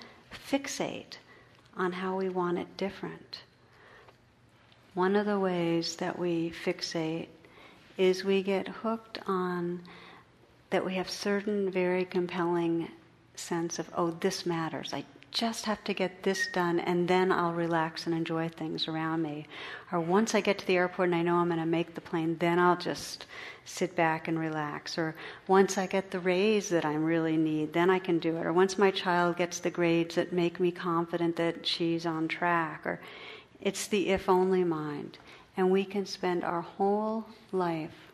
fixate 0.49 1.17
on 1.77 1.91
how 1.93 2.17
we 2.17 2.29
want 2.29 2.57
it 2.57 2.77
different. 2.77 3.41
One 4.93 5.15
of 5.15 5.25
the 5.25 5.39
ways 5.39 5.95
that 5.97 6.19
we 6.19 6.51
fixate 6.51 7.27
is 7.97 8.25
we 8.25 8.43
get 8.43 8.67
hooked 8.67 9.19
on 9.25 9.81
that 10.69 10.85
we 10.85 10.95
have 10.95 11.09
certain 11.09 11.69
very 11.71 12.03
compelling 12.03 12.89
sense 13.35 13.79
of, 13.79 13.89
oh, 13.95 14.11
this 14.11 14.45
matters. 14.45 14.93
I 14.93 15.05
just 15.31 15.63
have 15.65 15.81
to 15.85 15.93
get 15.93 16.23
this 16.23 16.47
done 16.47 16.79
and 16.79 17.07
then 17.07 17.31
I'll 17.31 17.53
relax 17.53 18.05
and 18.05 18.13
enjoy 18.13 18.49
things 18.49 18.87
around 18.87 19.21
me. 19.21 19.47
Or 19.91 19.99
once 19.99 20.35
I 20.35 20.41
get 20.41 20.57
to 20.59 20.67
the 20.67 20.75
airport 20.75 21.07
and 21.07 21.15
I 21.15 21.21
know 21.21 21.37
I'm 21.37 21.47
going 21.47 21.59
to 21.59 21.65
make 21.65 21.95
the 21.95 22.01
plane, 22.01 22.35
then 22.37 22.59
I'll 22.59 22.75
just 22.75 23.25
sit 23.63 23.95
back 23.95 24.27
and 24.27 24.37
relax. 24.37 24.97
Or 24.97 25.15
once 25.47 25.77
I 25.77 25.87
get 25.87 26.11
the 26.11 26.19
raise 26.19 26.67
that 26.69 26.83
I 26.83 26.95
really 26.95 27.37
need, 27.37 27.71
then 27.71 27.89
I 27.89 27.97
can 27.97 28.19
do 28.19 28.35
it. 28.35 28.45
Or 28.45 28.51
once 28.51 28.77
my 28.77 28.91
child 28.91 29.37
gets 29.37 29.59
the 29.59 29.69
grades 29.69 30.15
that 30.15 30.33
make 30.33 30.59
me 30.59 30.69
confident 30.69 31.37
that 31.37 31.65
she's 31.65 32.05
on 32.05 32.27
track. 32.27 32.85
Or 32.85 32.99
it's 33.61 33.87
the 33.87 34.09
if 34.09 34.27
only 34.27 34.65
mind. 34.65 35.17
And 35.55 35.71
we 35.71 35.85
can 35.85 36.05
spend 36.05 36.43
our 36.43 36.61
whole 36.61 37.25
life 37.53 38.11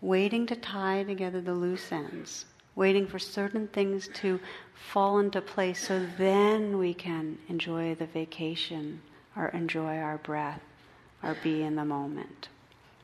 waiting 0.00 0.46
to 0.46 0.56
tie 0.56 1.04
together 1.04 1.40
the 1.40 1.54
loose 1.54 1.92
ends 1.92 2.46
waiting 2.78 3.08
for 3.08 3.18
certain 3.18 3.66
things 3.66 4.08
to 4.14 4.38
fall 4.72 5.18
into 5.18 5.40
place 5.40 5.88
so 5.88 6.06
then 6.16 6.78
we 6.78 6.94
can 6.94 7.36
enjoy 7.48 7.92
the 7.96 8.06
vacation 8.06 9.02
or 9.36 9.48
enjoy 9.48 9.96
our 9.96 10.18
breath 10.18 10.62
or 11.24 11.36
be 11.42 11.62
in 11.64 11.74
the 11.74 11.84
moment. 11.84 12.48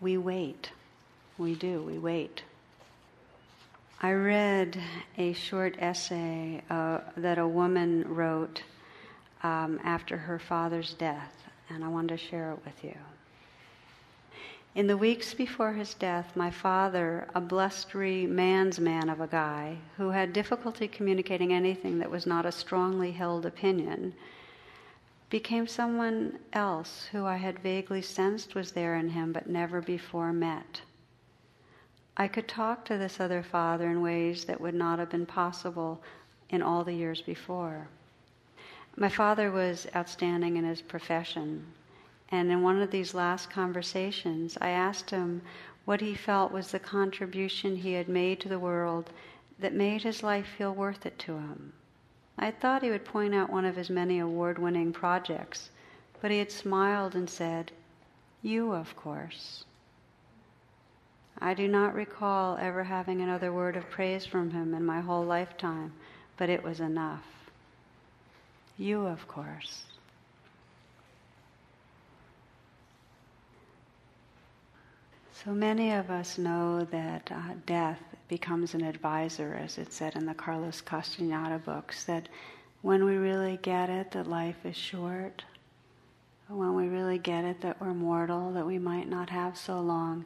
We 0.00 0.16
wait. 0.16 0.70
We 1.38 1.56
do. 1.56 1.82
We 1.82 1.98
wait. 1.98 2.44
I 4.00 4.12
read 4.12 4.78
a 5.18 5.32
short 5.32 5.74
essay 5.80 6.62
uh, 6.70 7.00
that 7.16 7.38
a 7.38 7.48
woman 7.48 8.04
wrote 8.06 8.62
um, 9.42 9.80
after 9.82 10.16
her 10.16 10.38
father's 10.38 10.94
death, 10.94 11.34
and 11.68 11.82
I 11.82 11.88
wanted 11.88 12.16
to 12.16 12.24
share 12.24 12.52
it 12.52 12.60
with 12.64 12.84
you. 12.84 12.94
In 14.74 14.88
the 14.88 14.96
weeks 14.96 15.34
before 15.34 15.72
his 15.74 15.94
death, 15.94 16.34
my 16.34 16.50
father, 16.50 17.28
a 17.32 17.40
blustery 17.40 18.26
man's 18.26 18.80
man 18.80 19.08
of 19.08 19.20
a 19.20 19.28
guy 19.28 19.76
who 19.96 20.10
had 20.10 20.32
difficulty 20.32 20.88
communicating 20.88 21.52
anything 21.52 22.00
that 22.00 22.10
was 22.10 22.26
not 22.26 22.44
a 22.44 22.50
strongly 22.50 23.12
held 23.12 23.46
opinion, 23.46 24.14
became 25.30 25.68
someone 25.68 26.40
else 26.52 27.06
who 27.12 27.24
I 27.24 27.36
had 27.36 27.60
vaguely 27.60 28.02
sensed 28.02 28.56
was 28.56 28.72
there 28.72 28.96
in 28.96 29.10
him 29.10 29.32
but 29.32 29.48
never 29.48 29.80
before 29.80 30.32
met. 30.32 30.82
I 32.16 32.26
could 32.26 32.48
talk 32.48 32.84
to 32.86 32.98
this 32.98 33.20
other 33.20 33.44
father 33.44 33.88
in 33.88 34.02
ways 34.02 34.44
that 34.46 34.60
would 34.60 34.74
not 34.74 34.98
have 34.98 35.10
been 35.10 35.26
possible 35.26 36.02
in 36.50 36.62
all 36.62 36.82
the 36.82 36.94
years 36.94 37.22
before. 37.22 37.86
My 38.96 39.08
father 39.08 39.52
was 39.52 39.86
outstanding 39.94 40.56
in 40.56 40.64
his 40.64 40.82
profession. 40.82 41.64
And 42.36 42.50
in 42.50 42.62
one 42.62 42.82
of 42.82 42.90
these 42.90 43.14
last 43.14 43.48
conversations, 43.48 44.58
I 44.60 44.70
asked 44.70 45.10
him 45.10 45.42
what 45.84 46.00
he 46.00 46.16
felt 46.16 46.50
was 46.50 46.72
the 46.72 46.80
contribution 46.80 47.76
he 47.76 47.92
had 47.92 48.08
made 48.08 48.40
to 48.40 48.48
the 48.48 48.58
world 48.58 49.10
that 49.60 49.72
made 49.72 50.02
his 50.02 50.24
life 50.24 50.48
feel 50.58 50.74
worth 50.74 51.06
it 51.06 51.16
to 51.20 51.34
him. 51.38 51.72
I 52.36 52.50
thought 52.50 52.82
he 52.82 52.90
would 52.90 53.04
point 53.04 53.36
out 53.36 53.50
one 53.50 53.64
of 53.64 53.76
his 53.76 53.88
many 53.88 54.18
award 54.18 54.58
winning 54.58 54.92
projects, 54.92 55.70
but 56.20 56.32
he 56.32 56.38
had 56.40 56.50
smiled 56.50 57.14
and 57.14 57.30
said, 57.30 57.70
You, 58.42 58.72
of 58.72 58.96
course. 58.96 59.64
I 61.38 61.54
do 61.54 61.68
not 61.68 61.94
recall 61.94 62.56
ever 62.56 62.82
having 62.82 63.20
another 63.20 63.52
word 63.52 63.76
of 63.76 63.88
praise 63.90 64.26
from 64.26 64.50
him 64.50 64.74
in 64.74 64.84
my 64.84 65.00
whole 65.00 65.24
lifetime, 65.24 65.92
but 66.36 66.50
it 66.50 66.64
was 66.64 66.80
enough. 66.80 67.48
You, 68.76 69.06
of 69.06 69.28
course. 69.28 69.84
So 75.44 75.52
many 75.52 75.92
of 75.92 76.10
us 76.10 76.38
know 76.38 76.84
that 76.90 77.30
uh, 77.30 77.54
death 77.66 78.00
becomes 78.28 78.72
an 78.72 78.82
advisor, 78.82 79.60
as 79.62 79.76
it 79.76 79.92
said 79.92 80.16
in 80.16 80.24
the 80.24 80.32
Carlos 80.32 80.80
Castaneda 80.80 81.58
books, 81.58 82.04
that 82.04 82.30
when 82.80 83.04
we 83.04 83.16
really 83.16 83.58
get 83.60 83.90
it, 83.90 84.10
that 84.12 84.26
life 84.26 84.56
is 84.64 84.74
short, 84.74 85.44
when 86.48 86.74
we 86.74 86.88
really 86.88 87.18
get 87.18 87.44
it, 87.44 87.60
that 87.60 87.78
we're 87.78 87.92
mortal, 87.92 88.52
that 88.54 88.66
we 88.66 88.78
might 88.78 89.06
not 89.06 89.28
have 89.28 89.58
so 89.58 89.80
long, 89.80 90.24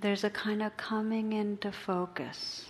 there's 0.00 0.24
a 0.24 0.30
kind 0.30 0.64
of 0.64 0.76
coming 0.76 1.32
into 1.32 1.70
focus. 1.70 2.66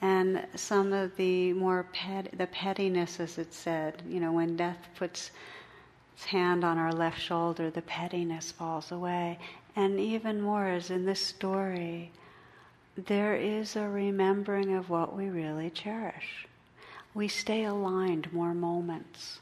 And 0.00 0.46
some 0.54 0.94
of 0.94 1.14
the 1.16 1.52
more 1.52 1.86
pet, 1.92 2.30
the 2.38 2.46
pettiness, 2.46 3.20
as 3.20 3.36
it 3.36 3.52
said, 3.52 4.02
you 4.08 4.20
know, 4.20 4.32
when 4.32 4.56
death 4.56 4.88
puts 4.96 5.32
its 6.14 6.24
hand 6.24 6.64
on 6.64 6.78
our 6.78 6.92
left 6.92 7.20
shoulder, 7.20 7.70
the 7.70 7.82
pettiness 7.82 8.50
falls 8.50 8.90
away. 8.90 9.38
And 9.74 9.98
even 9.98 10.40
more, 10.40 10.66
as 10.68 10.90
in 10.90 11.06
this 11.06 11.20
story, 11.20 12.10
there 12.96 13.34
is 13.34 13.74
a 13.74 13.88
remembering 13.88 14.74
of 14.74 14.90
what 14.90 15.16
we 15.16 15.28
really 15.28 15.70
cherish. 15.70 16.46
We 17.14 17.28
stay 17.28 17.64
aligned 17.64 18.32
more 18.32 18.52
moments. 18.54 19.40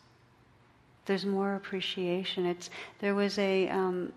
There's 1.07 1.27
more 1.27 1.57
appreciation. 1.57 2.47
It's, 2.47 2.71
there 3.01 3.15
was 3.15 3.39
a 3.39 3.69
um, 3.69 4.13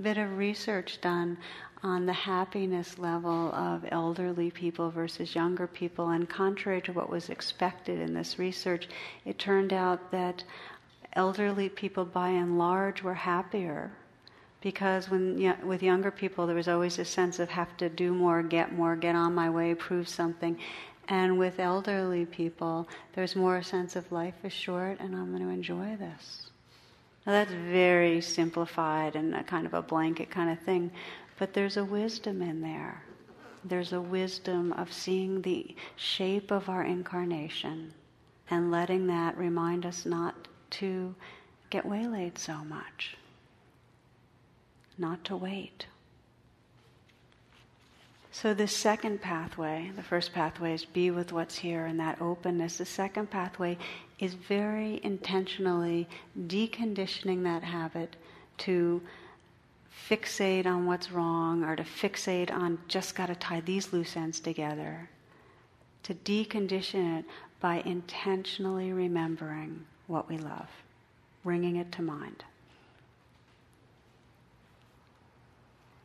bit 0.00 0.18
of 0.18 0.36
research 0.36 1.00
done 1.00 1.38
on 1.82 2.06
the 2.06 2.12
happiness 2.12 2.98
level 2.98 3.54
of 3.54 3.84
elderly 3.90 4.50
people 4.50 4.90
versus 4.90 5.34
younger 5.34 5.66
people, 5.66 6.10
and 6.10 6.28
contrary 6.28 6.80
to 6.82 6.92
what 6.92 7.10
was 7.10 7.28
expected 7.28 8.00
in 8.00 8.14
this 8.14 8.38
research, 8.38 8.88
it 9.24 9.38
turned 9.38 9.72
out 9.72 10.10
that 10.10 10.44
elderly 11.12 11.68
people 11.68 12.04
by 12.04 12.28
and 12.28 12.58
large 12.58 13.02
were 13.02 13.14
happier 13.14 13.92
because 14.64 15.10
when 15.10 15.54
with 15.62 15.82
younger 15.82 16.10
people 16.10 16.46
there 16.46 16.56
was 16.56 16.68
always 16.68 16.98
a 16.98 17.04
sense 17.04 17.38
of 17.38 17.50
have 17.50 17.76
to 17.76 17.90
do 17.90 18.14
more, 18.14 18.42
get 18.42 18.72
more, 18.72 18.96
get 18.96 19.14
on 19.14 19.34
my 19.34 19.48
way, 19.50 19.74
prove 19.74 20.08
something. 20.08 20.58
And 21.06 21.38
with 21.38 21.60
elderly 21.60 22.24
people, 22.24 22.88
there's 23.12 23.36
more 23.36 23.58
a 23.58 23.62
sense 23.62 23.94
of 23.94 24.10
life 24.10 24.34
is 24.42 24.54
short 24.54 24.98
and 25.00 25.14
I'm 25.14 25.30
going 25.32 25.42
to 25.42 25.50
enjoy 25.50 25.96
this. 25.96 26.48
Now 27.26 27.32
that's 27.32 27.52
very 27.52 28.22
simplified 28.22 29.16
and 29.16 29.34
a 29.34 29.44
kind 29.44 29.66
of 29.66 29.74
a 29.74 29.82
blanket 29.82 30.30
kind 30.30 30.50
of 30.50 30.58
thing, 30.64 30.90
but 31.38 31.52
there's 31.52 31.76
a 31.76 31.84
wisdom 31.84 32.40
in 32.40 32.62
there. 32.62 33.02
There's 33.66 33.92
a 33.92 34.00
wisdom 34.00 34.72
of 34.72 34.90
seeing 34.90 35.42
the 35.42 35.76
shape 35.96 36.50
of 36.50 36.70
our 36.70 36.84
incarnation 36.84 37.92
and 38.50 38.70
letting 38.70 39.08
that 39.08 39.36
remind 39.36 39.84
us 39.84 40.06
not 40.06 40.48
to 40.70 41.14
get 41.68 41.84
waylaid 41.84 42.38
so 42.38 42.64
much 42.64 43.18
not 44.98 45.24
to 45.24 45.36
wait. 45.36 45.86
So, 48.30 48.52
the 48.52 48.66
second 48.66 49.22
pathway, 49.22 49.92
the 49.94 50.02
first 50.02 50.32
pathway 50.32 50.74
is 50.74 50.84
be 50.84 51.12
with 51.12 51.32
what's 51.32 51.56
here 51.56 51.86
and 51.86 52.00
that 52.00 52.20
openness. 52.20 52.78
The 52.78 52.84
second 52.84 53.30
pathway 53.30 53.78
is 54.18 54.34
very 54.34 55.00
intentionally 55.04 56.08
deconditioning 56.36 57.44
that 57.44 57.62
habit 57.62 58.16
to 58.58 59.00
fixate 60.08 60.66
on 60.66 60.86
what's 60.86 61.12
wrong 61.12 61.62
or 61.62 61.76
to 61.76 61.84
fixate 61.84 62.50
on 62.50 62.78
just 62.88 63.14
got 63.14 63.26
to 63.26 63.36
tie 63.36 63.60
these 63.60 63.92
loose 63.92 64.16
ends 64.16 64.40
together. 64.40 65.08
To 66.02 66.14
decondition 66.14 67.20
it 67.20 67.24
by 67.60 67.82
intentionally 67.86 68.92
remembering 68.92 69.86
what 70.06 70.28
we 70.28 70.38
love, 70.38 70.68
bringing 71.42 71.76
it 71.76 71.92
to 71.92 72.02
mind. 72.02 72.44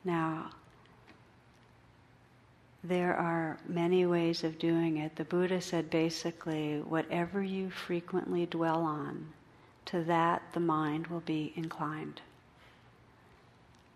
Now, 0.03 0.51
there 2.83 3.13
are 3.15 3.59
many 3.67 4.05
ways 4.05 4.43
of 4.43 4.57
doing 4.57 4.97
it. 4.97 5.15
The 5.15 5.25
Buddha 5.25 5.59
said 5.62 5.89
basically, 5.89 6.79
whatever 6.79 7.43
you 7.43 7.69
frequently 7.69 8.45
dwell 8.45 8.81
on, 8.81 9.33
to 9.85 10.03
that 10.03 10.41
the 10.53 10.59
mind 10.59 11.07
will 11.07 11.19
be 11.21 11.51
inclined. 11.55 12.21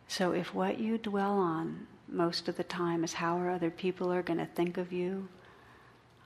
So 0.08 0.32
if 0.34 0.54
what 0.54 0.80
you 0.80 0.98
dwell 0.98 1.38
on 1.40 1.88
most 2.10 2.48
of 2.48 2.58
the 2.58 2.64
time 2.64 3.04
is 3.04 3.14
how 3.14 3.40
other 3.40 3.72
people 3.72 4.12
are 4.12 4.22
going 4.22 4.40
to 4.40 4.46
think 4.46 4.78
of 4.78 4.92
you, 4.92 5.28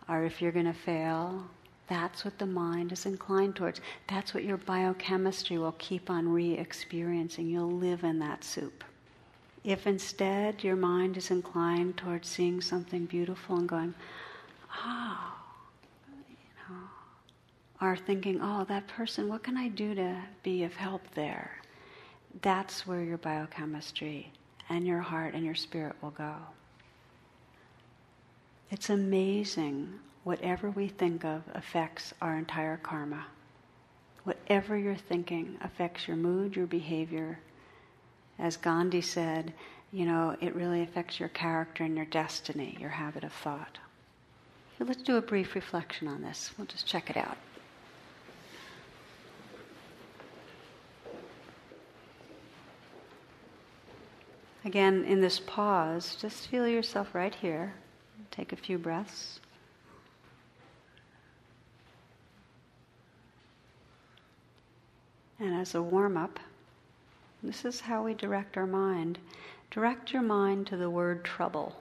or 0.09 0.23
if 0.23 0.41
you're 0.41 0.51
going 0.51 0.65
to 0.65 0.73
fail, 0.73 1.45
that's 1.87 2.25
what 2.25 2.37
the 2.37 2.45
mind 2.45 2.91
is 2.91 3.05
inclined 3.05 3.55
towards. 3.55 3.79
That's 4.07 4.33
what 4.33 4.43
your 4.43 4.57
biochemistry 4.57 5.57
will 5.57 5.75
keep 5.77 6.09
on 6.09 6.27
re 6.27 6.53
experiencing. 6.53 7.47
You'll 7.47 7.71
live 7.71 8.03
in 8.03 8.19
that 8.19 8.43
soup. 8.43 8.83
If 9.67 9.85
instead 9.85 10.63
your 10.63 10.77
mind 10.77 11.17
is 11.17 11.29
inclined 11.29 11.97
towards 11.97 12.29
seeing 12.29 12.61
something 12.61 13.03
beautiful 13.03 13.57
and 13.57 13.67
going, 13.67 13.93
oh, 14.85 15.33
you 16.29 16.35
know, 16.69 16.83
or 17.81 17.97
thinking, 17.97 18.39
oh, 18.41 18.63
that 18.69 18.87
person, 18.87 19.27
what 19.27 19.43
can 19.43 19.57
I 19.57 19.67
do 19.67 19.93
to 19.93 20.21
be 20.41 20.63
of 20.63 20.73
help 20.73 21.01
there? 21.15 21.51
That's 22.41 22.87
where 22.87 23.03
your 23.03 23.17
biochemistry 23.17 24.31
and 24.69 24.87
your 24.87 25.01
heart 25.01 25.33
and 25.33 25.43
your 25.43 25.55
spirit 25.55 25.97
will 26.01 26.11
go. 26.11 26.33
It's 28.71 28.89
amazing 28.89 29.95
whatever 30.23 30.69
we 30.69 30.87
think 30.87 31.25
of 31.25 31.41
affects 31.53 32.13
our 32.21 32.37
entire 32.37 32.77
karma. 32.77 33.25
Whatever 34.23 34.77
you're 34.77 34.95
thinking 34.95 35.57
affects 35.61 36.07
your 36.07 36.15
mood, 36.15 36.55
your 36.55 36.67
behavior, 36.67 37.39
as 38.39 38.57
Gandhi 38.57 39.01
said, 39.01 39.53
you 39.91 40.05
know, 40.05 40.35
it 40.41 40.55
really 40.55 40.81
affects 40.81 41.19
your 41.19 41.29
character 41.29 41.83
and 41.83 41.95
your 41.95 42.05
destiny, 42.05 42.77
your 42.79 42.89
habit 42.89 43.23
of 43.23 43.33
thought. 43.33 43.77
So 44.77 44.85
let's 44.85 45.01
do 45.01 45.15
a 45.17 45.21
brief 45.21 45.55
reflection 45.55 46.07
on 46.07 46.21
this. 46.21 46.51
We'll 46.57 46.67
just 46.67 46.85
check 46.85 47.09
it 47.09 47.17
out. 47.17 47.37
Again, 54.65 55.05
in 55.05 55.21
this 55.21 55.39
pause, 55.39 56.17
just 56.19 56.47
feel 56.47 56.67
yourself 56.67 57.15
right 57.15 57.33
here. 57.33 57.73
Take 58.31 58.51
a 58.51 58.57
few 58.57 58.77
breaths. 58.77 59.39
And 65.39 65.55
as 65.55 65.73
a 65.73 65.81
warm 65.81 66.17
up, 66.17 66.39
this 67.43 67.65
is 67.65 67.79
how 67.81 68.03
we 68.03 68.13
direct 68.13 68.57
our 68.57 68.65
mind. 68.65 69.19
Direct 69.71 70.11
your 70.11 70.21
mind 70.21 70.67
to 70.67 70.77
the 70.77 70.89
word 70.89 71.23
trouble. 71.23 71.75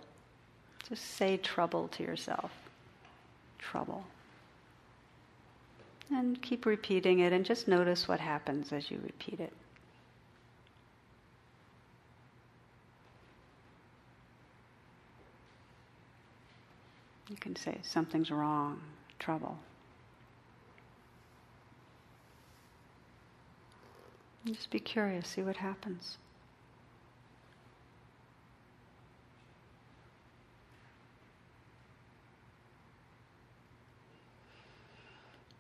Just 0.88 1.04
say 1.16 1.36
trouble 1.36 1.88
to 1.88 2.02
yourself. 2.02 2.52
Trouble. 3.58 4.04
And 6.10 6.40
keep 6.40 6.66
repeating 6.66 7.20
it 7.20 7.32
and 7.32 7.44
just 7.44 7.66
notice 7.66 8.06
what 8.06 8.20
happens 8.20 8.72
as 8.72 8.90
you 8.90 9.00
repeat 9.02 9.40
it. 9.40 9.52
You 17.28 17.36
can 17.36 17.56
say 17.56 17.78
something's 17.82 18.30
wrong, 18.30 18.80
trouble. 19.18 19.58
And 24.46 24.54
just 24.54 24.70
be 24.70 24.78
curious, 24.78 25.26
see 25.26 25.42
what 25.42 25.56
happens. 25.56 26.18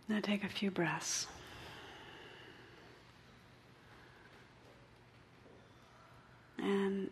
Now 0.08 0.20
take 0.20 0.44
a 0.44 0.48
few 0.48 0.70
breaths. 0.70 1.26
And 6.58 7.10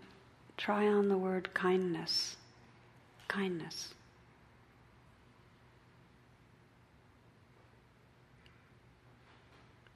try 0.57 0.87
on 0.87 1.09
the 1.09 1.19
word 1.19 1.53
kindness. 1.55 2.37
Kindness. 3.27 3.95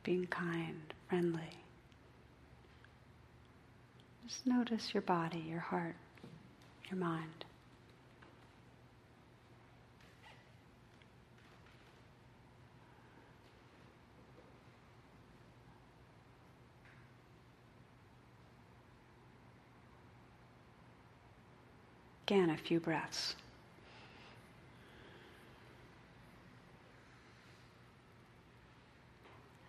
Being 0.03 0.27
kind, 0.27 0.93
friendly. 1.09 1.53
Just 4.29 4.47
notice 4.47 4.93
your 4.93 5.01
body, 5.01 5.39
your 5.39 5.59
heart, 5.59 5.95
your 6.91 6.99
mind. 6.99 7.47
Again, 22.27 22.51
a 22.51 22.57
few 22.59 22.81
breaths. 22.81 23.35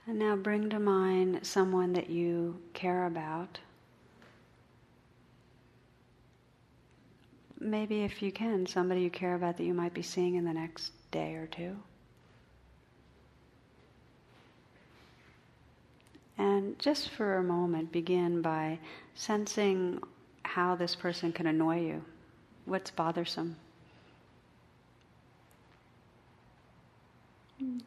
And 0.05 0.19
now 0.19 0.35
bring 0.35 0.69
to 0.71 0.79
mind 0.79 1.39
someone 1.43 1.93
that 1.93 2.09
you 2.09 2.59
care 2.73 3.05
about 3.05 3.59
maybe 7.59 8.03
if 8.03 8.21
you 8.21 8.31
can, 8.31 8.65
somebody 8.65 9.01
you 9.01 9.09
care 9.09 9.35
about 9.35 9.57
that 9.57 9.63
you 9.63 9.73
might 9.73 9.93
be 9.93 10.01
seeing 10.01 10.35
in 10.35 10.45
the 10.45 10.53
next 10.53 10.91
day 11.11 11.35
or 11.35 11.47
two. 11.47 11.75
And 16.37 16.79
just 16.79 17.09
for 17.09 17.37
a 17.37 17.43
moment, 17.43 17.91
begin 17.91 18.41
by 18.41 18.79
sensing 19.13 20.01
how 20.43 20.75
this 20.75 20.95
person 20.95 21.33
can 21.33 21.47
annoy 21.47 21.81
you, 21.81 22.03
what's 22.65 22.91
bothersome. 22.91 23.57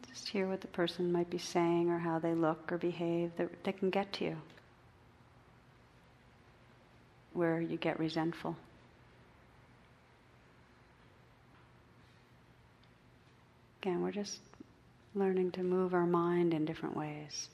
Just 0.06 0.28
hear 0.28 0.46
what 0.46 0.60
the 0.60 0.68
person 0.68 1.10
might 1.10 1.30
be 1.30 1.38
saying 1.38 1.88
or 1.88 1.98
how 1.98 2.18
they 2.18 2.34
look 2.34 2.70
or 2.70 2.76
behave 2.76 3.30
that, 3.38 3.64
that 3.64 3.78
can 3.78 3.88
get 3.88 4.12
to 4.14 4.24
you, 4.26 4.36
where 7.32 7.58
you 7.58 7.78
get 7.78 7.98
resentful. 7.98 8.54
Again, 13.82 14.00
we're 14.00 14.12
just 14.12 14.38
learning 15.12 15.50
to 15.50 15.64
move 15.64 15.92
our 15.92 16.06
mind 16.06 16.54
in 16.54 16.64
different 16.64 16.96
ways. 16.96 17.48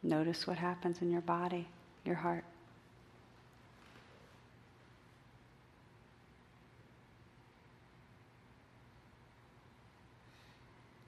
Notice 0.00 0.46
what 0.46 0.58
happens 0.58 1.02
in 1.02 1.10
your 1.10 1.22
body, 1.22 1.66
your 2.04 2.14
heart. 2.14 2.44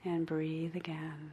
And 0.05 0.26
breathe 0.26 0.74
again. 0.74 1.31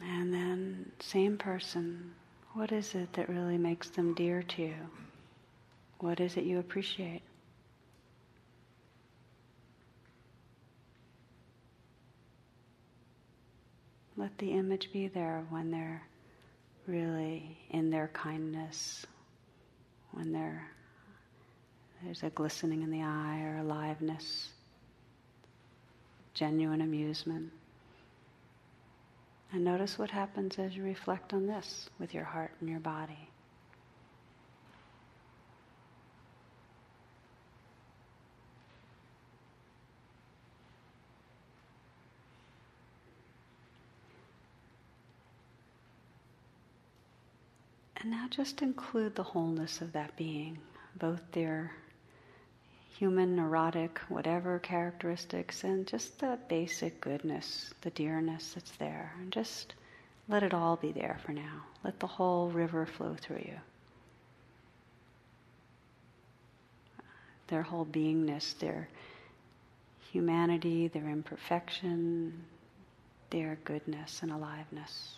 And 0.00 0.32
then, 0.32 0.92
same 1.00 1.38
person, 1.38 2.12
what 2.56 2.72
is 2.72 2.94
it 2.94 3.12
that 3.12 3.28
really 3.28 3.58
makes 3.58 3.90
them 3.90 4.14
dear 4.14 4.42
to 4.42 4.62
you? 4.62 4.74
What 5.98 6.20
is 6.20 6.38
it 6.38 6.44
you 6.44 6.58
appreciate? 6.58 7.20
Let 14.16 14.38
the 14.38 14.52
image 14.52 14.90
be 14.90 15.08
there 15.08 15.44
when 15.50 15.70
they're 15.70 16.02
really 16.86 17.58
in 17.68 17.90
their 17.90 18.08
kindness, 18.14 19.04
when 20.12 20.32
there's 20.32 22.22
a 22.22 22.30
glistening 22.30 22.82
in 22.82 22.90
the 22.90 23.02
eye 23.02 23.42
or 23.42 23.58
aliveness, 23.58 24.48
genuine 26.32 26.80
amusement. 26.80 27.52
And 29.56 29.64
notice 29.64 29.98
what 29.98 30.10
happens 30.10 30.58
as 30.58 30.76
you 30.76 30.82
reflect 30.84 31.32
on 31.32 31.46
this 31.46 31.88
with 31.98 32.12
your 32.12 32.24
heart 32.24 32.50
and 32.60 32.68
your 32.68 32.78
body. 32.78 33.30
And 47.96 48.10
now 48.10 48.26
just 48.28 48.60
include 48.60 49.14
the 49.14 49.22
wholeness 49.22 49.80
of 49.80 49.94
that 49.94 50.14
being, 50.18 50.58
both 50.98 51.22
their 51.32 51.72
human, 52.98 53.36
neurotic, 53.36 53.98
whatever 54.08 54.58
characteristics, 54.58 55.64
and 55.64 55.86
just 55.86 56.18
the 56.18 56.38
basic 56.48 57.00
goodness, 57.00 57.72
the 57.82 57.90
dearness 57.90 58.52
that's 58.54 58.70
there. 58.72 59.12
And 59.20 59.30
just 59.30 59.74
let 60.28 60.42
it 60.42 60.54
all 60.54 60.76
be 60.76 60.92
there 60.92 61.18
for 61.24 61.32
now. 61.32 61.64
Let 61.84 62.00
the 62.00 62.06
whole 62.06 62.48
river 62.48 62.86
flow 62.86 63.14
through 63.20 63.44
you. 63.44 63.58
Their 67.48 67.62
whole 67.62 67.86
beingness, 67.86 68.58
their 68.58 68.88
humanity, 70.10 70.88
their 70.88 71.08
imperfection, 71.08 72.44
their 73.30 73.58
goodness 73.64 74.22
and 74.22 74.32
aliveness. 74.32 75.16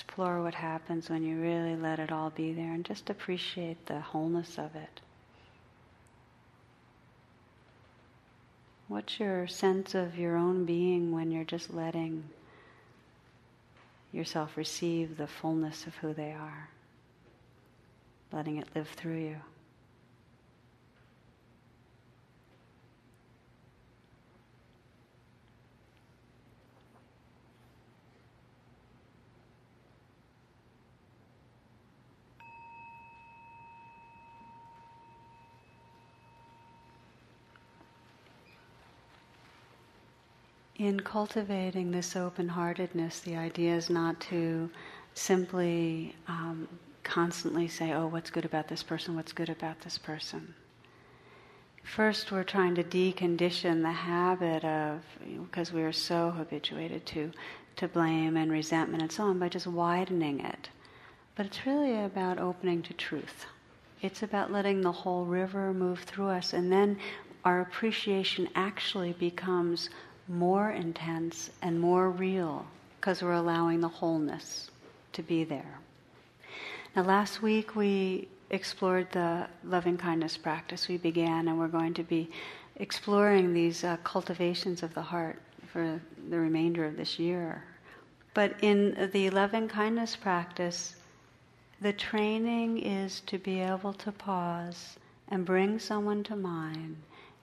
Explore 0.00 0.42
what 0.42 0.54
happens 0.54 1.10
when 1.10 1.22
you 1.22 1.36
really 1.36 1.76
let 1.76 1.98
it 1.98 2.10
all 2.10 2.30
be 2.30 2.54
there 2.54 2.72
and 2.72 2.86
just 2.86 3.10
appreciate 3.10 3.84
the 3.84 4.00
wholeness 4.00 4.56
of 4.56 4.74
it. 4.74 5.00
What's 8.88 9.20
your 9.20 9.46
sense 9.46 9.94
of 9.94 10.18
your 10.18 10.38
own 10.38 10.64
being 10.64 11.12
when 11.12 11.30
you're 11.30 11.44
just 11.44 11.74
letting 11.74 12.24
yourself 14.10 14.56
receive 14.56 15.18
the 15.18 15.26
fullness 15.26 15.86
of 15.86 15.94
who 15.96 16.14
they 16.14 16.32
are, 16.32 16.70
letting 18.32 18.56
it 18.56 18.68
live 18.74 18.88
through 18.88 19.18
you? 19.18 19.36
In 40.80 40.98
cultivating 40.98 41.90
this 41.90 42.16
open 42.16 42.48
heartedness, 42.48 43.20
the 43.20 43.36
idea 43.36 43.76
is 43.76 43.90
not 43.90 44.18
to 44.18 44.70
simply 45.12 46.16
um, 46.26 46.66
constantly 47.02 47.68
say, 47.68 47.92
oh, 47.92 48.06
what's 48.06 48.30
good 48.30 48.46
about 48.46 48.66
this 48.66 48.82
person, 48.82 49.14
what's 49.14 49.30
good 49.32 49.50
about 49.50 49.78
this 49.82 49.98
person. 49.98 50.54
First, 51.82 52.32
we're 52.32 52.44
trying 52.44 52.74
to 52.76 52.82
decondition 52.82 53.82
the 53.82 53.90
habit 53.90 54.64
of, 54.64 55.02
because 55.50 55.70
we 55.70 55.82
are 55.82 55.92
so 55.92 56.30
habituated 56.30 57.04
to, 57.06 57.30
to 57.76 57.86
blame 57.86 58.38
and 58.38 58.50
resentment 58.50 59.02
and 59.02 59.12
so 59.12 59.24
on, 59.24 59.38
by 59.38 59.50
just 59.50 59.66
widening 59.66 60.40
it. 60.40 60.70
But 61.36 61.44
it's 61.44 61.66
really 61.66 62.04
about 62.04 62.38
opening 62.38 62.80
to 62.84 62.94
truth. 62.94 63.44
It's 64.00 64.22
about 64.22 64.50
letting 64.50 64.80
the 64.80 64.92
whole 64.92 65.26
river 65.26 65.74
move 65.74 66.00
through 66.00 66.28
us, 66.28 66.54
and 66.54 66.72
then 66.72 66.98
our 67.44 67.60
appreciation 67.60 68.48
actually 68.54 69.12
becomes 69.12 69.90
more 70.30 70.70
intense 70.70 71.50
and 71.60 71.78
more 71.78 72.08
real 72.08 72.64
because 72.96 73.20
we're 73.22 73.32
allowing 73.32 73.80
the 73.80 73.88
wholeness 73.88 74.70
to 75.12 75.22
be 75.22 75.42
there. 75.42 75.78
Now, 76.94 77.02
last 77.02 77.42
week 77.42 77.74
we 77.74 78.28
explored 78.50 79.10
the 79.10 79.46
loving 79.64 79.96
kindness 79.96 80.36
practice 80.36 80.88
we 80.88 80.98
began, 80.98 81.48
and 81.48 81.58
we're 81.58 81.68
going 81.68 81.94
to 81.94 82.04
be 82.04 82.30
exploring 82.76 83.52
these 83.52 83.84
uh, 83.84 83.96
cultivations 84.04 84.82
of 84.82 84.94
the 84.94 85.02
heart 85.02 85.40
for 85.72 86.00
the 86.28 86.38
remainder 86.38 86.84
of 86.84 86.96
this 86.96 87.18
year. 87.18 87.64
But 88.32 88.54
in 88.62 89.10
the 89.12 89.30
loving 89.30 89.68
kindness 89.68 90.14
practice, 90.14 90.94
the 91.80 91.92
training 91.92 92.78
is 92.78 93.20
to 93.26 93.38
be 93.38 93.60
able 93.60 93.92
to 93.94 94.12
pause 94.12 94.96
and 95.28 95.44
bring 95.44 95.78
someone 95.78 96.22
to 96.24 96.36
mind 96.36 96.96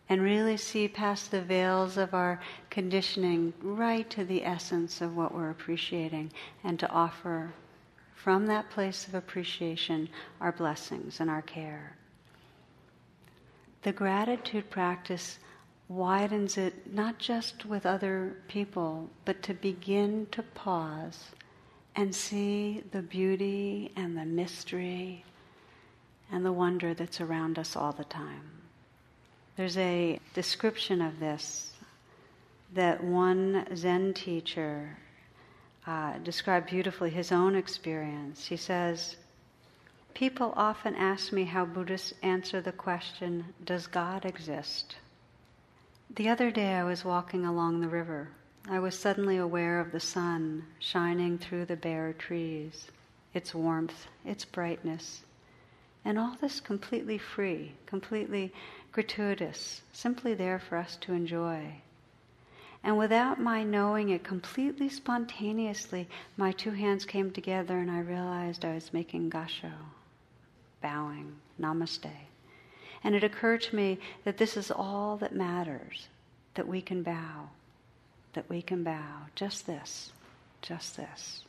and 0.09 0.21
really 0.21 0.57
see 0.57 0.87
past 0.87 1.31
the 1.31 1.41
veils 1.41 1.97
of 1.97 2.13
our 2.13 2.39
conditioning 2.69 3.53
right 3.61 4.09
to 4.09 4.23
the 4.23 4.43
essence 4.43 5.01
of 5.01 5.15
what 5.15 5.33
we're 5.33 5.49
appreciating 5.49 6.31
and 6.63 6.79
to 6.79 6.89
offer 6.89 7.51
from 8.15 8.45
that 8.45 8.69
place 8.69 9.07
of 9.07 9.15
appreciation 9.15 10.09
our 10.41 10.51
blessings 10.51 11.19
and 11.19 11.29
our 11.29 11.41
care. 11.41 11.95
The 13.83 13.91
gratitude 13.91 14.69
practice 14.69 15.39
widens 15.87 16.57
it 16.57 16.93
not 16.93 17.17
just 17.17 17.65
with 17.65 17.85
other 17.85 18.35
people, 18.47 19.09
but 19.23 19.41
to 19.43 19.53
begin 19.53 20.27
to 20.31 20.43
pause 20.43 21.25
and 21.95 22.13
see 22.13 22.83
the 22.91 23.01
beauty 23.01 23.91
and 23.95 24.17
the 24.17 24.25
mystery 24.25 25.23
and 26.31 26.45
the 26.45 26.51
wonder 26.51 26.93
that's 26.93 27.21
around 27.21 27.57
us 27.57 27.75
all 27.75 27.93
the 27.93 28.03
time. 28.05 28.56
There's 29.57 29.77
a 29.77 30.19
description 30.35 31.01
of 31.01 31.19
this 31.19 31.71
that 32.75 33.03
one 33.03 33.65
Zen 33.75 34.13
teacher 34.13 34.95
uh, 35.87 36.19
described 36.19 36.69
beautifully 36.69 37.09
his 37.09 37.31
own 37.31 37.55
experience. 37.55 38.45
He 38.45 38.57
says, 38.57 39.15
People 40.13 40.53
often 40.55 40.93
ask 40.95 41.31
me 41.33 41.45
how 41.45 41.65
Buddhists 41.65 42.13
answer 42.21 42.61
the 42.61 42.71
question, 42.71 43.45
Does 43.65 43.87
God 43.87 44.25
exist? 44.25 44.95
The 46.15 46.29
other 46.29 46.51
day 46.51 46.75
I 46.75 46.83
was 46.83 47.03
walking 47.03 47.43
along 47.43 47.81
the 47.81 47.87
river. 47.87 48.29
I 48.69 48.77
was 48.77 48.97
suddenly 48.97 49.37
aware 49.37 49.79
of 49.79 49.91
the 49.91 49.99
sun 49.99 50.65
shining 50.77 51.39
through 51.39 51.65
the 51.65 51.75
bare 51.75 52.13
trees, 52.13 52.91
its 53.33 53.55
warmth, 53.55 54.05
its 54.23 54.45
brightness, 54.45 55.21
and 56.05 56.19
all 56.19 56.35
this 56.39 56.59
completely 56.59 57.17
free, 57.17 57.73
completely 57.85 58.53
gratuitous, 58.97 59.83
simply 59.93 60.33
there 60.33 60.57
for 60.57 60.75
us 60.75 60.95
to 60.95 61.13
enjoy. 61.13 61.71
And 62.83 62.97
without 62.97 63.39
my 63.39 63.63
knowing 63.63 64.09
it 64.09 64.23
completely 64.23 64.89
spontaneously, 64.89 66.09
my 66.35 66.51
two 66.51 66.71
hands 66.71 67.05
came 67.05 67.29
together 67.29 67.77
and 67.77 67.91
I 67.91 67.99
realized 67.99 68.65
I 68.65 68.73
was 68.73 68.91
making 68.91 69.29
gassho, 69.29 69.71
bowing, 70.81 71.35
namaste. 71.61 72.09
And 73.03 73.13
it 73.13 73.23
occurred 73.23 73.61
to 73.61 73.75
me 73.75 73.99
that 74.23 74.39
this 74.39 74.57
is 74.57 74.71
all 74.71 75.15
that 75.17 75.35
matters, 75.35 76.07
that 76.55 76.67
we 76.67 76.81
can 76.81 77.03
bow, 77.03 77.49
that 78.33 78.49
we 78.49 78.63
can 78.63 78.83
bow, 78.83 79.27
just 79.35 79.67
this, 79.67 80.11
just 80.63 80.97
this. 80.97 81.43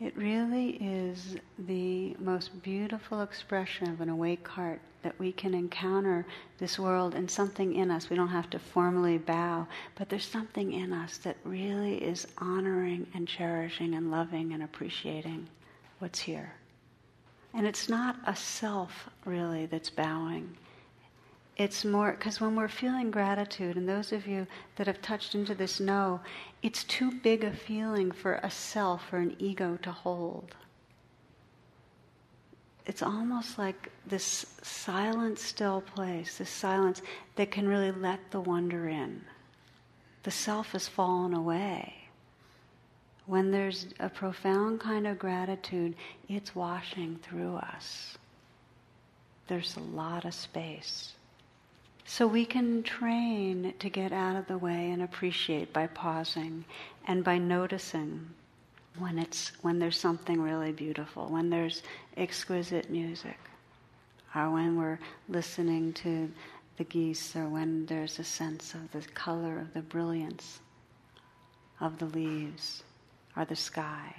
It 0.00 0.16
really 0.16 0.70
is 0.80 1.36
the 1.58 2.16
most 2.18 2.62
beautiful 2.62 3.20
expression 3.20 3.90
of 3.90 4.00
an 4.00 4.08
awake 4.08 4.48
heart 4.48 4.80
that 5.02 5.18
we 5.18 5.30
can 5.30 5.52
encounter 5.52 6.26
this 6.58 6.78
world 6.78 7.14
and 7.14 7.30
something 7.30 7.74
in 7.74 7.90
us. 7.90 8.08
We 8.08 8.16
don't 8.16 8.28
have 8.28 8.48
to 8.50 8.58
formally 8.58 9.18
bow, 9.18 9.66
but 9.96 10.08
there's 10.08 10.24
something 10.24 10.72
in 10.72 10.94
us 10.94 11.18
that 11.18 11.36
really 11.44 12.02
is 12.02 12.26
honoring 12.38 13.06
and 13.12 13.28
cherishing 13.28 13.94
and 13.94 14.10
loving 14.10 14.54
and 14.54 14.62
appreciating 14.62 15.46
what's 15.98 16.20
here. 16.20 16.54
And 17.52 17.66
it's 17.66 17.90
not 17.90 18.16
a 18.26 18.34
self, 18.34 19.10
really, 19.26 19.66
that's 19.66 19.90
bowing. 19.90 20.56
It's 21.60 21.84
more, 21.84 22.12
because 22.12 22.40
when 22.40 22.56
we're 22.56 22.68
feeling 22.68 23.10
gratitude, 23.10 23.76
and 23.76 23.88
those 23.88 24.12
of 24.12 24.26
you 24.26 24.46
that 24.76 24.86
have 24.86 25.02
touched 25.02 25.34
into 25.34 25.54
this 25.54 25.78
know, 25.78 26.20
it's 26.62 26.84
too 26.84 27.12
big 27.12 27.44
a 27.44 27.52
feeling 27.52 28.10
for 28.12 28.40
a 28.42 28.50
self 28.50 29.12
or 29.12 29.18
an 29.18 29.36
ego 29.38 29.78
to 29.82 29.92
hold 29.92 30.56
it's 32.90 33.02
almost 33.02 33.56
like 33.56 33.88
this 34.04 34.46
silent, 34.62 35.38
still 35.38 35.80
place, 35.80 36.38
this 36.38 36.50
silence 36.50 37.02
that 37.36 37.52
can 37.52 37.68
really 37.68 37.92
let 37.92 38.18
the 38.32 38.40
wonder 38.40 38.88
in. 38.88 39.24
The 40.24 40.32
self 40.32 40.72
has 40.72 40.88
fallen 40.88 41.32
away. 41.32 41.94
When 43.26 43.52
there's 43.52 43.86
a 44.00 44.08
profound 44.08 44.80
kind 44.80 45.06
of 45.06 45.20
gratitude, 45.20 45.94
it's 46.28 46.56
washing 46.56 47.20
through 47.22 47.58
us. 47.58 48.18
There's 49.46 49.76
a 49.76 49.80
lot 49.80 50.24
of 50.24 50.34
space. 50.34 51.12
So 52.10 52.26
we 52.26 52.44
can 52.44 52.82
train 52.82 53.72
to 53.78 53.88
get 53.88 54.10
out 54.12 54.34
of 54.34 54.48
the 54.48 54.58
way 54.58 54.90
and 54.90 55.00
appreciate 55.00 55.72
by 55.72 55.86
pausing 55.86 56.64
and 57.06 57.22
by 57.22 57.38
noticing 57.38 58.28
when 58.98 59.16
it's 59.16 59.52
when 59.62 59.78
there's 59.78 59.96
something 59.96 60.42
really 60.42 60.72
beautiful, 60.72 61.28
when 61.28 61.50
there's 61.50 61.84
exquisite 62.16 62.90
music, 62.90 63.38
or 64.34 64.50
when 64.50 64.76
we're 64.76 64.98
listening 65.28 65.92
to 65.92 66.28
the 66.78 66.84
geese, 66.84 67.36
or 67.36 67.48
when 67.48 67.86
there's 67.86 68.18
a 68.18 68.24
sense 68.24 68.74
of 68.74 68.90
the 68.90 69.02
color 69.12 69.60
of 69.60 69.72
the 69.72 69.82
brilliance 69.82 70.58
of 71.78 71.96
the 72.00 72.06
leaves 72.06 72.82
or 73.36 73.44
the 73.44 73.54
sky. 73.54 74.12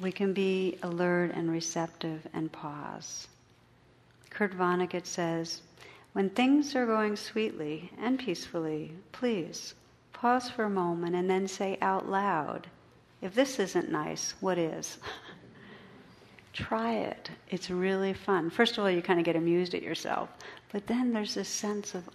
We 0.00 0.10
can 0.10 0.32
be 0.32 0.78
alert 0.82 1.32
and 1.34 1.50
receptive 1.50 2.26
and 2.32 2.50
pause. 2.50 3.28
Kurt 4.30 4.56
Vonnegut 4.56 5.04
says, 5.04 5.60
when 6.16 6.30
things 6.30 6.74
are 6.74 6.86
going 6.86 7.14
sweetly 7.14 7.92
and 8.00 8.18
peacefully, 8.18 8.90
please 9.12 9.74
pause 10.14 10.48
for 10.48 10.64
a 10.64 10.70
moment 10.70 11.14
and 11.14 11.28
then 11.28 11.46
say 11.46 11.76
out 11.82 12.08
loud, 12.08 12.66
if 13.20 13.34
this 13.34 13.58
isn't 13.58 13.92
nice, 13.92 14.32
what 14.40 14.56
is? 14.56 14.96
Try 16.54 16.94
it. 16.94 17.28
It's 17.50 17.68
really 17.68 18.14
fun. 18.14 18.48
First 18.48 18.78
of 18.78 18.84
all, 18.84 18.90
you 18.90 19.02
kind 19.02 19.18
of 19.18 19.26
get 19.26 19.36
amused 19.36 19.74
at 19.74 19.82
yourself, 19.82 20.30
but 20.72 20.86
then 20.86 21.12
there's 21.12 21.34
this 21.34 21.50
sense 21.50 21.94
of 21.94 22.08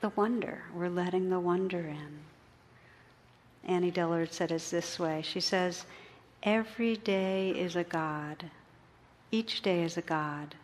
the 0.00 0.10
wonder. 0.10 0.62
We're 0.72 0.88
letting 0.88 1.28
the 1.28 1.40
wonder 1.40 1.80
in. 1.80 2.20
Annie 3.64 3.90
Dillard 3.90 4.32
said 4.32 4.52
it 4.52 4.62
this 4.70 4.96
way 4.96 5.22
She 5.22 5.40
says, 5.40 5.86
Every 6.44 6.98
day 6.98 7.50
is 7.50 7.74
a 7.74 7.82
God, 7.82 8.48
each 9.32 9.60
day 9.62 9.82
is 9.82 9.96
a 9.96 10.02
God, 10.02 10.54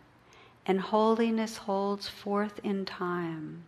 and 0.67 0.81
holiness 0.81 1.55
holds 1.57 2.09
forth 2.09 2.59
in 2.63 2.85
time. 2.85 3.63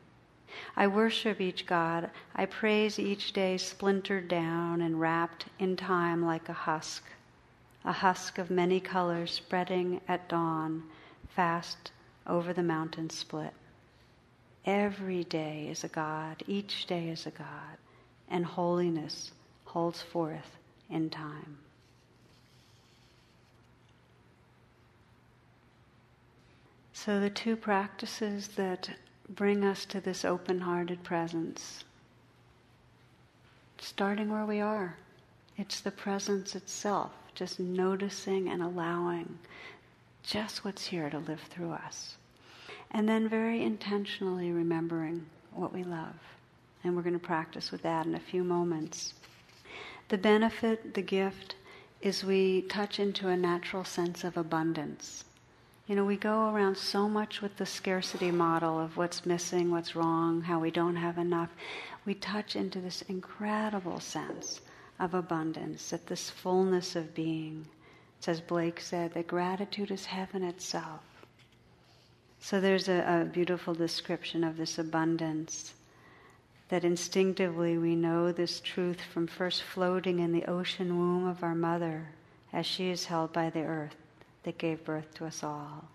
I 0.75 0.87
worship 0.87 1.39
each 1.39 1.65
God. 1.65 2.09
I 2.35 2.45
praise 2.45 2.99
each 2.99 3.31
day 3.31 3.57
splintered 3.57 4.27
down 4.27 4.81
and 4.81 4.99
wrapped 4.99 5.45
in 5.59 5.77
time 5.77 6.25
like 6.25 6.49
a 6.49 6.53
husk, 6.53 7.05
a 7.85 7.93
husk 7.93 8.37
of 8.37 8.51
many 8.51 8.81
colors 8.81 9.31
spreading 9.31 10.01
at 10.09 10.27
dawn, 10.27 10.83
fast 11.29 11.91
over 12.27 12.51
the 12.51 12.63
mountain 12.63 13.09
split. 13.09 13.53
Every 14.65 15.23
day 15.23 15.67
is 15.71 15.85
a 15.85 15.87
God, 15.87 16.43
each 16.47 16.85
day 16.85 17.07
is 17.07 17.25
a 17.25 17.31
God, 17.31 17.77
and 18.29 18.45
holiness 18.45 19.31
holds 19.63 20.01
forth 20.01 20.57
in 20.89 21.09
time. 21.09 21.57
So, 27.05 27.21
the 27.21 27.29
two 27.29 27.55
practices 27.55 28.49
that 28.57 28.89
bring 29.29 29.63
us 29.63 29.85
to 29.85 30.01
this 30.01 30.25
open 30.25 30.59
hearted 30.59 31.01
presence. 31.01 31.85
Starting 33.77 34.29
where 34.29 34.45
we 34.45 34.59
are. 34.59 34.97
It's 35.57 35.79
the 35.79 35.91
presence 35.91 36.55
itself, 36.55 37.13
just 37.35 37.57
noticing 37.57 38.49
and 38.49 38.61
allowing 38.61 39.39
just 40.23 40.65
what's 40.65 40.87
here 40.87 41.09
to 41.09 41.19
live 41.19 41.39
through 41.39 41.71
us. 41.71 42.17
And 42.91 43.07
then 43.07 43.29
very 43.29 43.63
intentionally 43.63 44.51
remembering 44.51 45.25
what 45.53 45.71
we 45.71 45.85
love. 45.85 46.19
And 46.83 46.97
we're 46.97 47.01
going 47.03 47.13
to 47.13 47.19
practice 47.19 47.71
with 47.71 47.81
that 47.83 48.07
in 48.07 48.15
a 48.15 48.19
few 48.19 48.43
moments. 48.43 49.13
The 50.09 50.17
benefit, 50.17 50.95
the 50.95 51.01
gift, 51.01 51.55
is 52.01 52.25
we 52.25 52.63
touch 52.63 52.99
into 52.99 53.29
a 53.29 53.37
natural 53.37 53.85
sense 53.85 54.25
of 54.25 54.35
abundance. 54.35 55.23
You 55.89 55.95
know, 55.95 56.05
we 56.05 56.17
go 56.17 56.53
around 56.53 56.77
so 56.77 57.09
much 57.09 57.41
with 57.41 57.57
the 57.57 57.65
scarcity 57.65 58.29
model 58.29 58.79
of 58.79 58.95
what's 58.95 59.25
missing, 59.25 59.71
what's 59.71 59.95
wrong, 59.95 60.39
how 60.39 60.59
we 60.59 60.69
don't 60.69 60.97
have 60.97 61.17
enough. 61.17 61.49
We 62.05 62.13
touch 62.13 62.55
into 62.55 62.79
this 62.79 63.01
incredible 63.01 63.99
sense 63.99 64.61
of 64.99 65.15
abundance, 65.15 65.89
that 65.89 66.05
this 66.05 66.29
fullness 66.29 66.95
of 66.95 67.15
being. 67.15 67.65
As 68.27 68.39
Blake 68.39 68.79
said, 68.79 69.15
that 69.15 69.25
gratitude 69.25 69.89
is 69.89 70.05
heaven 70.05 70.43
itself. 70.43 71.01
So 72.39 72.61
there's 72.61 72.87
a, 72.87 73.23
a 73.23 73.25
beautiful 73.25 73.73
description 73.73 74.43
of 74.43 74.57
this 74.57 74.77
abundance 74.77 75.73
that 76.67 76.85
instinctively 76.85 77.79
we 77.79 77.95
know 77.95 78.31
this 78.31 78.59
truth 78.59 79.01
from 79.01 79.25
first 79.25 79.63
floating 79.63 80.19
in 80.19 80.33
the 80.33 80.45
ocean 80.45 80.99
womb 80.99 81.25
of 81.25 81.41
our 81.41 81.55
mother 81.55 82.09
as 82.53 82.67
she 82.67 82.91
is 82.91 83.05
held 83.05 83.33
by 83.33 83.49
the 83.49 83.63
earth 83.63 83.95
that 84.43 84.57
gave 84.57 84.83
birth 84.83 85.13
to 85.15 85.25
us 85.25 85.43
all. 85.43 85.85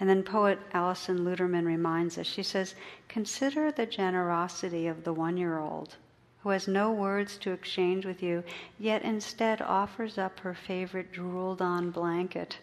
And 0.00 0.08
then 0.08 0.22
poet 0.22 0.58
Alison 0.72 1.20
Luterman 1.20 1.66
reminds 1.66 2.18
us, 2.18 2.26
she 2.26 2.42
says, 2.42 2.74
Consider 3.08 3.70
the 3.70 3.86
generosity 3.86 4.86
of 4.86 5.04
the 5.04 5.12
one 5.12 5.36
year 5.36 5.58
old 5.58 5.96
who 6.44 6.50
has 6.50 6.68
no 6.68 6.92
words 6.92 7.38
to 7.38 7.52
exchange 7.52 8.04
with 8.04 8.22
you, 8.22 8.44
yet 8.78 9.00
instead 9.00 9.62
offers 9.62 10.18
up 10.18 10.38
her 10.40 10.52
favorite 10.52 11.10
drooled 11.10 11.62
on 11.62 11.90
blanket, 11.90 12.58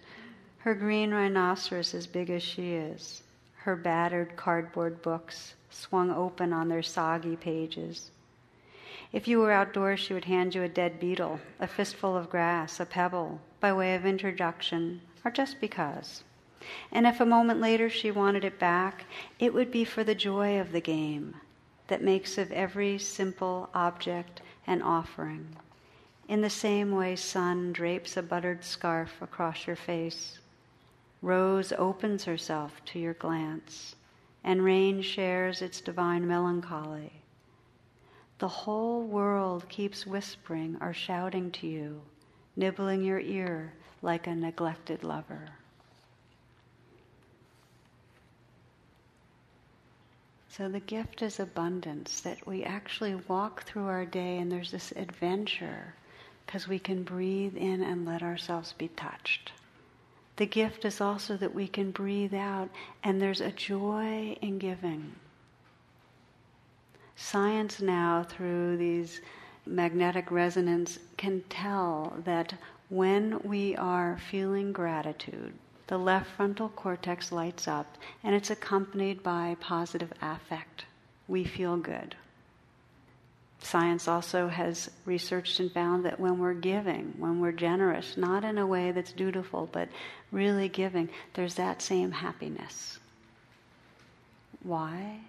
her 0.60 0.76
green 0.76 1.12
rhinoceros 1.12 1.96
as 1.96 2.06
big 2.06 2.30
as 2.30 2.44
she 2.44 2.74
is, 2.74 3.24
her 3.56 3.76
battered 3.76 4.36
cardboard 4.36 5.02
books, 5.02 5.56
swung 5.72 6.12
open 6.12 6.54
on 6.54 6.70
their 6.70 6.84
soggy 6.84 7.36
pages. 7.36 8.12
If 9.14 9.28
you 9.28 9.40
were 9.40 9.52
outdoors, 9.52 10.00
she 10.00 10.14
would 10.14 10.26
hand 10.26 10.56
you 10.56 10.64
a 10.64 10.70
dead 10.70 11.00
beetle, 11.00 11.40
a 11.60 11.68
fistful 11.68 12.16
of 12.16 12.30
grass, 12.30 12.80
a 12.80 12.86
pebble, 12.86 13.42
by 13.60 13.74
way 13.74 13.96
of 13.96 14.06
introduction, 14.06 15.02
or 15.26 15.32
just 15.32 15.60
because. 15.60 16.24
And 16.92 17.06
if 17.06 17.20
a 17.20 17.26
moment 17.26 17.60
later 17.60 17.90
she 17.90 18.12
wanted 18.12 18.46
it 18.46 18.60
back, 18.60 19.06
it 19.40 19.54
would 19.54 19.72
be 19.72 19.84
for 19.84 20.04
the 20.04 20.16
joy 20.16 20.60
of 20.60 20.72
the 20.72 20.82
game 20.82 21.36
that 21.88 22.04
makes 22.04 22.38
of 22.38 22.52
every 22.52 22.98
simple 22.98 23.70
object 23.74 24.42
an 24.66 24.82
offering. 24.82 25.56
In 26.28 26.42
the 26.42 26.50
same 26.50 26.92
way, 26.92 27.16
sun 27.18 27.74
drapes 27.74 28.16
a 28.16 28.24
buttered 28.24 28.64
scarf 28.64 29.22
across 29.22 29.68
your 29.68 29.76
face, 29.76 30.40
rose 31.22 31.74
opens 31.78 32.24
herself 32.24 32.84
to 32.86 33.00
your 33.00 33.14
glance 33.16 33.96
and 34.44 34.64
rain 34.64 35.02
shares 35.02 35.62
its 35.62 35.82
divine 35.82 36.28
melancholy. 36.28 37.21
The 38.42 38.48
whole 38.48 39.04
world 39.04 39.70
keeps 39.70 40.08
whispering 40.08 40.76
or 40.82 40.94
shouting 40.94 41.52
to 41.52 41.68
you, 41.68 42.02
nibbling 42.56 43.04
your 43.04 43.20
ear 43.20 43.72
like 44.02 44.26
a 44.26 44.34
neglected 44.34 45.04
lover. 45.04 45.50
So 50.50 50.70
the 50.70 50.80
gift 50.80 51.22
is 51.22 51.40
abundance, 51.40 52.22
that 52.22 52.48
we 52.48 52.64
actually 52.64 53.14
walk 53.14 53.62
through 53.62 53.86
our 53.86 54.08
day 54.08 54.40
and 54.40 54.52
there's 54.52 54.72
this 54.72 54.92
adventure 54.96 55.94
because 56.44 56.68
we 56.68 56.80
can 56.80 57.04
breathe 57.04 57.56
in 57.56 57.84
and 57.84 58.08
let 58.08 58.24
ourselves 58.24 58.74
be 58.74 58.88
touched. 58.88 59.52
The 60.38 60.48
gift 60.48 60.84
is 60.84 61.00
also 61.00 61.38
that 61.38 61.54
we 61.54 61.68
can 61.68 61.92
breathe 61.92 62.34
out, 62.34 62.72
and 63.04 63.22
there's 63.22 63.40
a 63.40 63.52
joy 63.52 64.36
in 64.42 64.58
giving. 64.58 65.14
Science 67.16 67.82
now, 67.82 68.24
through 68.24 68.78
these 68.78 69.22
magnetic 69.66 70.32
resonance, 70.32 71.00
can 71.18 71.44
tell 71.50 72.14
that 72.26 72.54
when 72.90 73.40
we 73.44 73.76
are 73.76 74.18
feeling 74.30 74.74
gratitude, 74.74 75.54
the 75.88 75.98
left 75.98 76.30
frontal 76.32 76.70
cortex 76.70 77.32
lights 77.32 77.68
up 77.68 77.98
and 78.24 78.34
it's 78.34 78.50
accompanied 78.50 79.22
by 79.24 79.56
positive 79.60 80.12
affect. 80.22 80.86
We 81.28 81.44
feel 81.44 81.78
good. 81.78 82.16
Science 83.60 84.08
also 84.08 84.48
has 84.48 84.90
researched 85.06 85.60
and 85.60 85.72
found 85.72 86.04
that 86.04 86.20
when 86.20 86.40
we're 86.40 86.54
giving, 86.54 87.14
when 87.18 87.40
we're 87.40 87.52
generous, 87.52 88.18
not 88.18 88.44
in 88.44 88.58
a 88.58 88.66
way 88.66 88.92
that's 88.92 89.14
dutiful, 89.14 89.70
but 89.72 89.88
really 90.32 90.68
giving, 90.68 91.10
there's 91.36 91.56
that 91.56 91.82
same 91.82 92.12
happiness. 92.12 93.00
Why? 94.64 95.20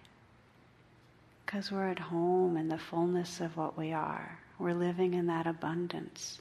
Because 1.53 1.71
we're 1.71 1.91
at 1.91 1.99
home 1.99 2.57
in 2.57 2.69
the 2.69 2.79
fullness 2.79 3.43
of 3.43 3.59
what 3.59 3.77
we 3.77 3.93
are. 3.93 4.39
We're 4.59 4.73
living 4.73 5.13
in 5.13 5.27
that 5.27 5.47
abundance. 5.47 6.41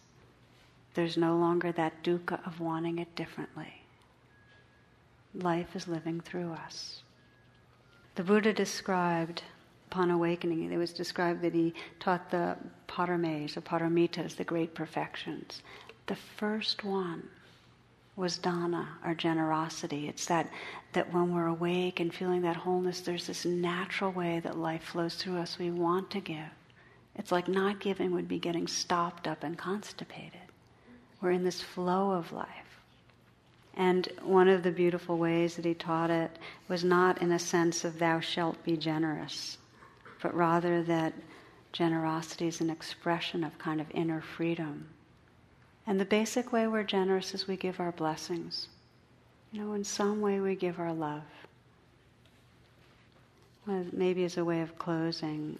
There's 0.94 1.18
no 1.18 1.36
longer 1.36 1.74
that 1.74 2.02
dukkha 2.02 2.40
of 2.48 2.62
wanting 2.62 3.00
it 3.00 3.14
differently. 3.14 3.84
Life 5.36 5.76
is 5.76 5.90
living 5.90 6.22
through 6.22 6.54
us. 6.54 7.04
The 8.16 8.24
Buddha 8.24 8.54
described 8.54 9.44
upon 9.90 10.12
awakening, 10.12 10.72
it 10.72 10.78
was 10.78 10.94
described 10.94 11.42
that 11.42 11.54
he 11.54 11.74
taught 12.00 12.32
the 12.32 12.56
paramis, 12.88 13.56
the 13.56 13.62
paramitas, 13.62 14.38
the 14.38 14.46
great 14.46 14.74
perfections. 14.74 15.62
The 16.08 16.16
first 16.16 16.86
one 16.86 17.28
was 18.16 18.38
dana, 18.38 18.88
our 19.04 19.16
generosity. 19.16 20.08
It's 20.08 20.26
that, 20.28 20.50
that 20.94 21.14
when 21.14 21.34
we're 21.34 21.48
awake 21.48 22.00
and 22.00 22.14
feeling 22.14 22.42
that 22.42 22.58
wholeness, 22.58 23.02
there's 23.02 23.28
this 23.28 23.46
natural 23.46 24.12
way 24.12 24.40
that 24.42 24.58
life 24.58 24.84
flows 24.84 25.16
through 25.16 25.38
us. 25.38 25.58
We 25.58 25.72
want 25.72 26.10
to 26.12 26.20
give. 26.20 26.52
It's 27.16 27.32
like 27.32 27.48
not 27.48 27.80
giving 27.80 28.12
would 28.12 28.28
be 28.28 28.40
getting 28.40 28.68
stopped 28.68 29.28
up 29.28 29.44
and 29.44 29.58
constipated. 29.58 30.42
We're 31.22 31.32
in 31.32 31.44
this 31.44 31.62
flow 31.62 32.12
of 32.12 32.32
life. 32.32 32.48
And 33.76 34.08
one 34.24 34.48
of 34.48 34.64
the 34.64 34.72
beautiful 34.72 35.18
ways 35.18 35.56
that 35.56 35.66
he 35.66 35.74
taught 35.74 36.10
it 36.10 36.38
was 36.68 36.84
not 36.84 37.22
in 37.22 37.32
a 37.32 37.40
sense 37.40 37.86
of 37.86 38.00
thou 38.00 38.20
shalt 38.20 38.62
be 38.64 38.76
generous, 38.76 39.58
but 40.22 40.36
rather 40.36 40.84
that 40.84 41.14
generosity 41.72 42.48
is 42.48 42.60
an 42.60 42.70
expression 42.70 43.44
of 43.44 43.58
kind 43.58 43.80
of 43.80 43.88
inner 43.92 44.22
freedom. 44.22 44.88
And 45.88 46.00
the 46.00 46.06
basic 46.06 46.52
way 46.52 46.68
we're 46.68 46.84
generous 46.84 47.34
is 47.34 47.48
we 47.48 47.58
give 47.58 47.80
our 47.80 47.92
blessings. 47.92 48.68
You 49.52 49.62
know, 49.62 49.74
in 49.74 49.84
some 49.84 50.22
way 50.22 50.40
we 50.40 50.56
give 50.56 50.80
our 50.80 50.94
love. 50.94 51.24
Well, 53.68 53.86
maybe 53.92 54.24
as 54.24 54.38
a 54.38 54.46
way 54.46 54.62
of 54.62 54.78
closing, 54.78 55.60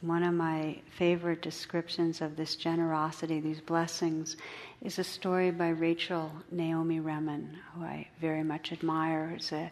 one 0.00 0.24
of 0.24 0.34
my 0.34 0.80
favorite 0.96 1.42
descriptions 1.42 2.20
of 2.20 2.36
this 2.36 2.56
generosity, 2.56 3.40
these 3.40 3.60
blessings, 3.60 4.36
is 4.82 4.98
a 4.98 5.04
story 5.04 5.50
by 5.50 5.68
Rachel 5.68 6.30
Naomi 6.50 7.00
Remen, 7.00 7.56
who 7.72 7.84
I 7.84 8.08
very 8.20 8.42
much 8.42 8.72
admire, 8.72 9.28
who's 9.28 9.52
a 9.52 9.70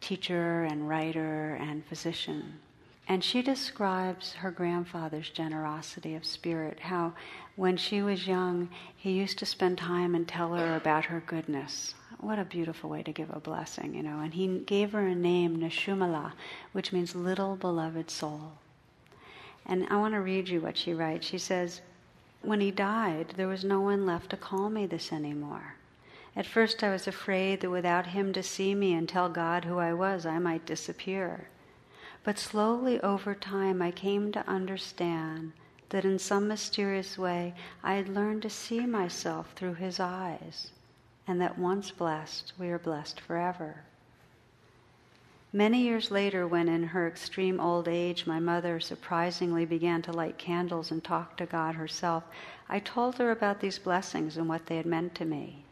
teacher 0.00 0.64
and 0.64 0.88
writer 0.88 1.58
and 1.60 1.84
physician. 1.86 2.60
And 3.08 3.24
she 3.24 3.42
describes 3.42 4.34
her 4.34 4.50
grandfather's 4.50 5.28
generosity 5.28 6.14
of 6.14 6.24
spirit, 6.24 6.80
how 6.80 7.14
when 7.56 7.76
she 7.76 8.00
was 8.00 8.26
young, 8.26 8.70
he 8.96 9.12
used 9.12 9.38
to 9.38 9.46
spend 9.46 9.78
time 9.78 10.14
and 10.14 10.26
tell 10.26 10.54
her 10.54 10.76
about 10.76 11.06
her 11.06 11.22
goodness. 11.26 11.94
What 12.20 12.38
a 12.38 12.44
beautiful 12.44 12.88
way 12.88 13.02
to 13.02 13.12
give 13.12 13.30
a 13.30 13.40
blessing, 13.40 13.94
you 13.94 14.02
know. 14.02 14.20
And 14.20 14.32
he 14.32 14.60
gave 14.60 14.92
her 14.92 15.06
a 15.06 15.14
name, 15.14 15.58
Nishumala, 15.58 16.32
which 16.70 16.92
means 16.92 17.16
little 17.16 17.56
beloved 17.56 18.10
soul. 18.10 18.52
And 19.66 19.86
I 19.90 19.96
want 19.96 20.14
to 20.14 20.20
read 20.20 20.48
you 20.48 20.60
what 20.60 20.76
she 20.76 20.94
writes. 20.94 21.26
She 21.26 21.38
says, 21.38 21.80
When 22.40 22.60
he 22.60 22.70
died, 22.70 23.34
there 23.36 23.48
was 23.48 23.64
no 23.64 23.80
one 23.80 24.06
left 24.06 24.30
to 24.30 24.36
call 24.36 24.70
me 24.70 24.86
this 24.86 25.12
anymore. 25.12 25.74
At 26.34 26.46
first, 26.46 26.82
I 26.82 26.90
was 26.90 27.06
afraid 27.06 27.60
that 27.60 27.70
without 27.70 28.06
him 28.06 28.32
to 28.32 28.42
see 28.42 28.74
me 28.74 28.94
and 28.94 29.08
tell 29.08 29.28
God 29.28 29.64
who 29.64 29.78
I 29.78 29.92
was, 29.92 30.24
I 30.24 30.38
might 30.38 30.64
disappear. 30.64 31.48
But 32.24 32.38
slowly 32.38 33.00
over 33.00 33.34
time, 33.34 33.82
I 33.82 33.90
came 33.90 34.30
to 34.32 34.48
understand 34.48 35.52
that 35.88 36.04
in 36.04 36.18
some 36.18 36.48
mysterious 36.48 37.18
way 37.18 37.54
I 37.82 37.94
had 37.94 38.08
learned 38.08 38.42
to 38.42 38.50
see 38.50 38.86
myself 38.86 39.52
through 39.54 39.74
his 39.74 39.98
eyes, 39.98 40.70
and 41.26 41.40
that 41.40 41.58
once 41.58 41.90
blessed, 41.90 42.52
we 42.58 42.68
are 42.70 42.78
blessed 42.78 43.20
forever. 43.20 43.84
Many 45.52 45.82
years 45.82 46.10
later, 46.10 46.46
when 46.46 46.68
in 46.68 46.82
her 46.84 47.06
extreme 47.06 47.60
old 47.60 47.86
age 47.86 48.26
my 48.26 48.40
mother 48.40 48.80
surprisingly 48.80 49.66
began 49.66 50.00
to 50.02 50.12
light 50.12 50.38
candles 50.38 50.90
and 50.90 51.04
talk 51.04 51.36
to 51.36 51.44
God 51.44 51.74
herself, 51.74 52.24
I 52.70 52.78
told 52.78 53.18
her 53.18 53.30
about 53.30 53.60
these 53.60 53.78
blessings 53.78 54.38
and 54.38 54.48
what 54.48 54.64
they 54.66 54.78
had 54.78 54.86
meant 54.86 55.14
to 55.16 55.26
me. 55.26 55.64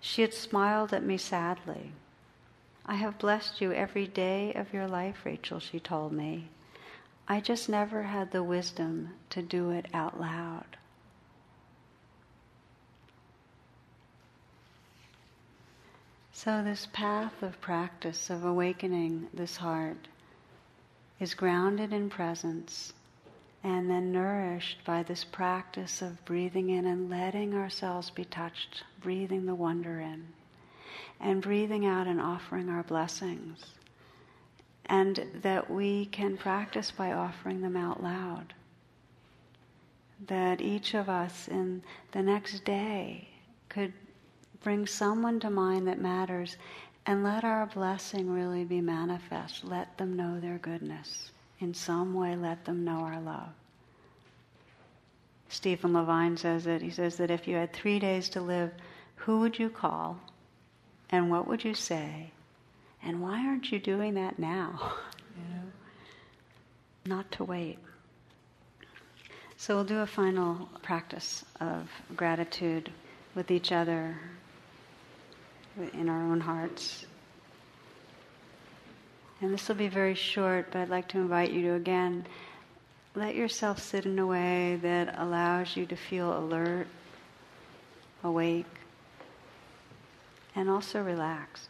She 0.00 0.20
had 0.20 0.34
smiled 0.34 0.92
at 0.92 1.02
me 1.02 1.16
sadly. 1.16 1.92
I 2.88 2.94
have 2.94 3.18
blessed 3.18 3.60
you 3.60 3.72
every 3.72 4.06
day 4.06 4.52
of 4.54 4.72
your 4.72 4.86
life, 4.86 5.26
Rachel, 5.26 5.58
she 5.58 5.80
told 5.80 6.12
me. 6.12 6.48
I 7.26 7.40
just 7.40 7.68
never 7.68 8.04
had 8.04 8.30
the 8.30 8.44
wisdom 8.44 9.14
to 9.30 9.42
do 9.42 9.70
it 9.70 9.86
out 9.92 10.20
loud. 10.20 10.76
So, 16.32 16.62
this 16.62 16.86
path 16.92 17.42
of 17.42 17.60
practice 17.60 18.30
of 18.30 18.44
awakening 18.44 19.28
this 19.34 19.56
heart 19.56 20.06
is 21.18 21.34
grounded 21.34 21.92
in 21.92 22.08
presence 22.08 22.92
and 23.64 23.90
then 23.90 24.12
nourished 24.12 24.84
by 24.84 25.02
this 25.02 25.24
practice 25.24 26.02
of 26.02 26.24
breathing 26.24 26.70
in 26.70 26.86
and 26.86 27.10
letting 27.10 27.52
ourselves 27.54 28.10
be 28.10 28.24
touched, 28.24 28.84
breathing 29.00 29.46
the 29.46 29.56
wonder 29.56 29.98
in, 29.98 30.28
and 31.20 31.42
breathing 31.42 31.86
out 31.86 32.06
and 32.06 32.20
offering 32.20 32.68
our 32.68 32.82
blessings. 32.82 33.64
And 34.86 35.26
that 35.42 35.70
we 35.70 36.06
can 36.06 36.36
practice 36.36 36.90
by 36.90 37.12
offering 37.12 37.60
them 37.60 37.76
out 37.76 38.02
loud. 38.02 38.54
That 40.28 40.60
each 40.60 40.94
of 40.94 41.08
us 41.08 41.48
in 41.48 41.82
the 42.12 42.22
next 42.22 42.64
day 42.64 43.28
could 43.68 43.92
bring 44.62 44.86
someone 44.86 45.40
to 45.40 45.50
mind 45.50 45.88
that 45.88 46.00
matters 46.00 46.56
and 47.06 47.22
let 47.22 47.44
our 47.44 47.66
blessing 47.66 48.32
really 48.32 48.64
be 48.64 48.80
manifest. 48.80 49.64
Let 49.64 49.96
them 49.96 50.16
know 50.16 50.40
their 50.40 50.58
goodness. 50.58 51.30
In 51.60 51.72
some 51.72 52.14
way, 52.14 52.36
let 52.36 52.64
them 52.64 52.84
know 52.84 52.98
our 52.98 53.20
love. 53.20 53.48
Stephen 55.48 55.92
Levine 55.92 56.36
says 56.36 56.66
it. 56.66 56.82
He 56.82 56.90
says 56.90 57.16
that 57.16 57.30
if 57.30 57.46
you 57.46 57.56
had 57.56 57.72
three 57.72 57.98
days 57.98 58.28
to 58.30 58.40
live, 58.40 58.72
who 59.14 59.40
would 59.40 59.58
you 59.58 59.70
call? 59.70 60.18
And 61.10 61.30
what 61.30 61.46
would 61.46 61.64
you 61.64 61.74
say? 61.74 62.30
And 63.02 63.22
why 63.22 63.46
aren't 63.46 63.70
you 63.70 63.78
doing 63.78 64.14
that 64.14 64.38
now? 64.38 64.94
you 65.36 65.54
know? 65.54 65.62
Not 67.04 67.30
to 67.32 67.44
wait. 67.44 67.78
So 69.56 69.74
we'll 69.74 69.84
do 69.84 70.00
a 70.00 70.06
final 70.06 70.68
practice 70.82 71.44
of 71.60 71.88
gratitude 72.14 72.90
with 73.34 73.50
each 73.50 73.72
other 73.72 74.18
in 75.92 76.08
our 76.08 76.22
own 76.22 76.40
hearts. 76.40 77.06
And 79.40 79.52
this 79.52 79.68
will 79.68 79.76
be 79.76 79.88
very 79.88 80.14
short, 80.14 80.68
but 80.72 80.80
I'd 80.80 80.88
like 80.88 81.08
to 81.08 81.18
invite 81.18 81.52
you 81.52 81.62
to 81.62 81.74
again 81.74 82.26
let 83.14 83.34
yourself 83.34 83.78
sit 83.78 84.04
in 84.04 84.18
a 84.18 84.26
way 84.26 84.78
that 84.82 85.18
allows 85.18 85.74
you 85.76 85.86
to 85.86 85.96
feel 85.96 86.36
alert, 86.36 86.86
awake, 88.22 88.66
and 90.56 90.70
also 90.70 91.02
relaxed. 91.02 91.68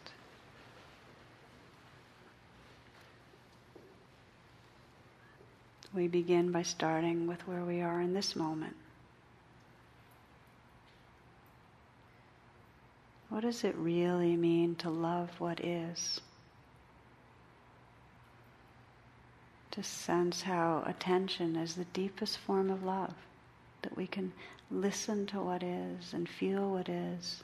We 5.93 6.07
begin 6.07 6.51
by 6.51 6.63
starting 6.63 7.27
with 7.27 7.45
where 7.47 7.65
we 7.65 7.81
are 7.81 7.99
in 7.99 8.13
this 8.13 8.35
moment. 8.35 8.75
What 13.29 13.41
does 13.41 13.65
it 13.65 13.75
really 13.75 14.37
mean 14.37 14.75
to 14.75 14.89
love 14.89 15.31
what 15.37 15.59
is? 15.59 16.21
To 19.71 19.83
sense 19.83 20.43
how 20.43 20.83
attention 20.85 21.57
is 21.57 21.75
the 21.75 21.85
deepest 21.85 22.37
form 22.37 22.69
of 22.69 22.83
love, 22.83 23.13
that 23.81 23.97
we 23.97 24.07
can 24.07 24.31
listen 24.71 25.25
to 25.27 25.41
what 25.41 25.61
is 25.61 26.13
and 26.13 26.27
feel 26.27 26.71
what 26.71 26.87
is 26.87 27.43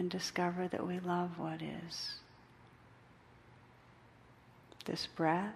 and 0.00 0.10
discover 0.10 0.66
that 0.66 0.86
we 0.86 0.98
love 0.98 1.38
what 1.38 1.60
is. 1.60 2.14
This 4.86 5.06
breath. 5.06 5.52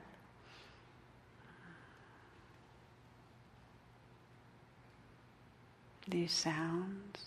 These 6.07 6.33
sounds. 6.33 7.25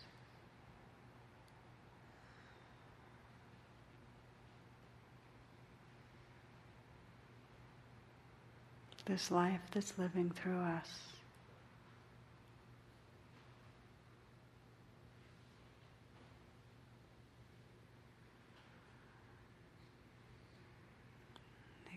this 9.05 9.31
life 9.31 9.61
that's 9.71 9.97
living 9.97 10.29
through 10.29 10.59
us. 10.59 10.89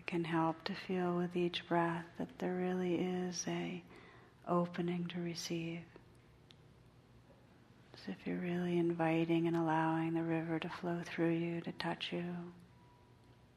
can 0.11 0.23
help 0.25 0.61
to 0.65 0.73
feel 0.87 1.15
with 1.15 1.37
each 1.37 1.65
breath 1.69 2.03
that 2.17 2.27
there 2.37 2.53
really 2.53 2.95
is 2.95 3.45
a 3.47 3.81
opening 4.45 5.05
to 5.05 5.21
receive. 5.21 5.79
As 7.93 7.99
if 8.09 8.27
you're 8.27 8.35
really 8.35 8.77
inviting 8.77 9.47
and 9.47 9.55
allowing 9.55 10.13
the 10.13 10.21
river 10.21 10.59
to 10.59 10.67
flow 10.67 10.99
through 11.05 11.31
you, 11.31 11.61
to 11.61 11.71
touch 11.71 12.09
you, 12.11 12.25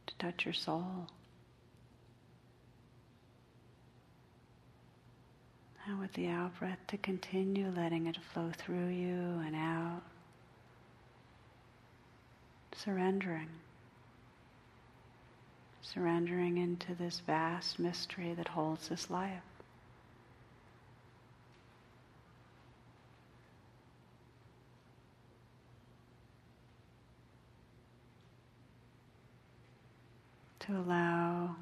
to 0.07 0.15
touch 0.21 0.45
your 0.45 0.55
soul. 0.55 1.09
And 5.89 5.99
with 5.99 6.13
the 6.13 6.29
out 6.29 6.57
breath, 6.61 6.79
to 6.89 6.97
continue 6.99 7.73
letting 7.77 8.07
it 8.07 8.17
flow 8.33 8.53
through 8.57 8.91
you 8.91 9.43
and 9.45 9.57
out. 9.57 10.03
Surrendering. 12.77 13.49
Surrendering 15.93 16.57
into 16.57 16.95
this 16.95 17.21
vast 17.21 17.79
mystery 17.79 18.33
that 18.33 18.49
holds 18.49 18.89
this 18.89 19.11
life. 19.11 19.43
To 30.61 30.73
allow 30.73 31.57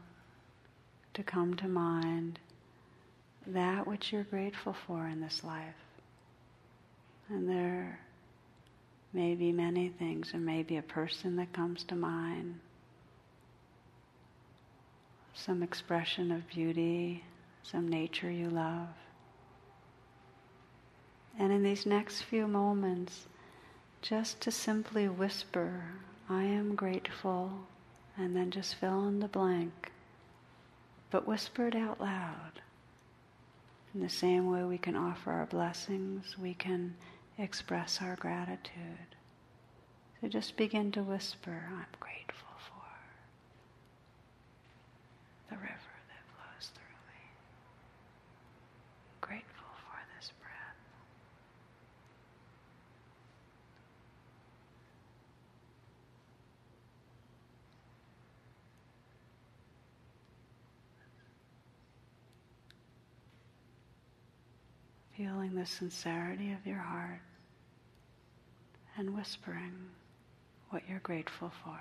to 1.14 1.22
come 1.24 1.54
to 1.56 1.66
mind 1.66 2.38
that 3.48 3.88
which 3.88 4.12
you're 4.12 4.22
grateful 4.22 4.72
for 4.86 5.08
in 5.08 5.20
this 5.20 5.42
life. 5.42 5.74
And 7.28 7.48
there 7.48 7.98
may 9.12 9.34
be 9.34 9.50
many 9.50 9.88
things. 9.88 10.30
There 10.30 10.40
may 10.40 10.62
be 10.62 10.76
a 10.76 10.82
person 10.82 11.34
that 11.36 11.52
comes 11.52 11.82
to 11.84 11.96
mind, 11.96 12.60
some 15.34 15.62
expression 15.62 16.30
of 16.30 16.48
beauty, 16.48 17.24
some 17.62 17.88
nature 17.88 18.30
you 18.30 18.48
love. 18.50 18.88
And 21.38 21.52
in 21.52 21.62
these 21.62 21.86
next 21.86 22.22
few 22.22 22.46
moments, 22.46 23.26
just 24.02 24.40
to 24.42 24.50
simply 24.50 25.08
whisper, 25.08 25.84
I 26.28 26.42
am 26.44 26.74
grateful, 26.74 27.52
and 28.16 28.36
then 28.36 28.50
just 28.50 28.74
fill 28.74 29.06
in 29.08 29.20
the 29.20 29.28
blank, 29.28 29.92
but 31.10 31.26
whisper 31.26 31.68
it 31.68 31.74
out 31.74 32.00
loud. 32.00 32.60
In 33.94 34.00
the 34.00 34.08
same 34.08 34.50
way 34.50 34.64
we 34.64 34.78
can 34.78 34.96
offer 34.96 35.30
our 35.30 35.46
blessings, 35.46 36.36
we 36.38 36.54
can 36.54 36.94
express 37.38 38.00
our 38.02 38.16
gratitude. 38.16 39.16
So 40.20 40.28
just 40.28 40.56
begin 40.56 40.92
to 40.92 41.02
whisper, 41.02 41.64
I'm 41.70 41.86
grateful 42.00 42.48
for 42.58 42.74
the 45.50 45.56
river 45.56 45.94
that 46.08 46.24
flows 46.30 46.70
through 46.74 46.96
me. 47.08 47.20
I'm 49.10 49.20
grateful 49.20 49.68
for 49.84 49.98
this 50.16 50.32
breath. 50.40 50.78
Feeling 65.52 65.64
the 65.64 65.66
sincerity 65.66 66.52
of 66.52 66.66
your 66.66 66.78
heart 66.78 67.20
and 68.96 69.14
whispering 69.16 69.72
what 70.70 70.82
you're 70.88 71.00
grateful 71.00 71.50
for. 71.64 71.78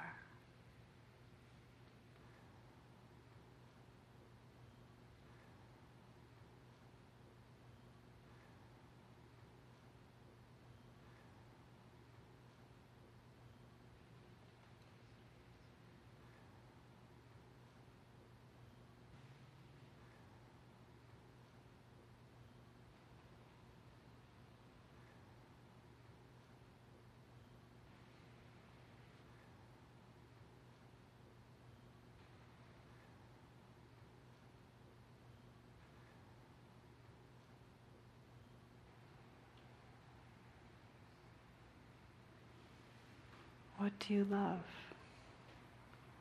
Do 44.08 44.14
you 44.14 44.28
love? 44.30 44.60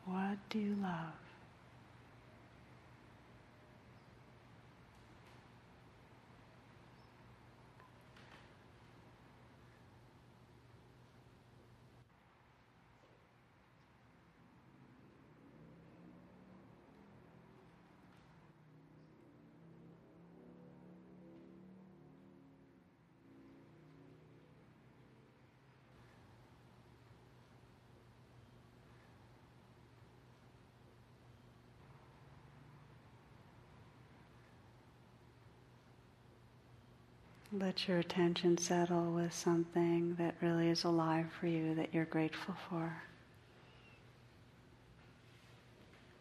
What 0.04 0.38
do 0.48 0.58
you 0.58 0.76
love? 0.82 1.29
Let 37.53 37.88
your 37.88 37.98
attention 37.98 38.59
settle 38.59 39.11
with 39.11 39.32
something 39.32 40.14
that 40.16 40.36
really 40.40 40.68
is 40.68 40.84
alive 40.84 41.26
for 41.40 41.48
you 41.48 41.74
that 41.74 41.92
you're 41.92 42.05
grateful 42.05 42.55
for. 42.68 42.92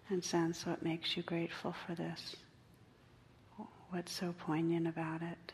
And 0.09 0.23
sense 0.23 0.65
what 0.65 0.81
makes 0.81 1.15
you 1.15 1.21
grateful 1.21 1.75
for 1.85 1.93
this. 1.93 2.35
What's 3.91 4.11
so 4.11 4.33
poignant 4.39 4.87
about 4.87 5.21
it? 5.21 5.53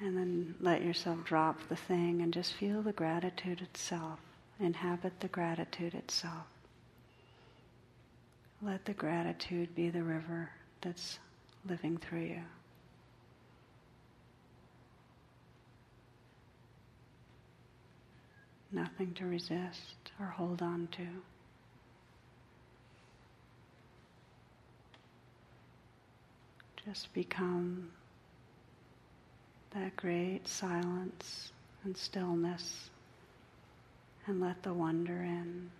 And 0.00 0.16
then 0.16 0.54
let 0.60 0.82
yourself 0.84 1.24
drop 1.24 1.58
the 1.68 1.76
thing 1.76 2.22
and 2.22 2.32
just 2.32 2.52
feel 2.54 2.80
the 2.80 2.92
gratitude 2.92 3.60
itself. 3.60 4.20
Inhabit 4.60 5.18
the 5.18 5.28
gratitude 5.28 5.94
itself. 5.94 6.46
Let 8.62 8.84
the 8.84 8.92
gratitude 8.92 9.74
be 9.74 9.88
the 9.88 10.02
river 10.02 10.50
that's 10.82 11.18
living 11.66 11.96
through 11.96 12.20
you. 12.20 12.42
Nothing 18.70 19.14
to 19.14 19.24
resist 19.24 20.12
or 20.20 20.26
hold 20.26 20.60
on 20.60 20.88
to. 20.92 21.06
Just 26.84 27.12
become 27.14 27.90
that 29.70 29.96
great 29.96 30.46
silence 30.46 31.52
and 31.84 31.96
stillness 31.96 32.90
and 34.26 34.40
let 34.40 34.62
the 34.62 34.74
wonder 34.74 35.22
in. 35.22 35.70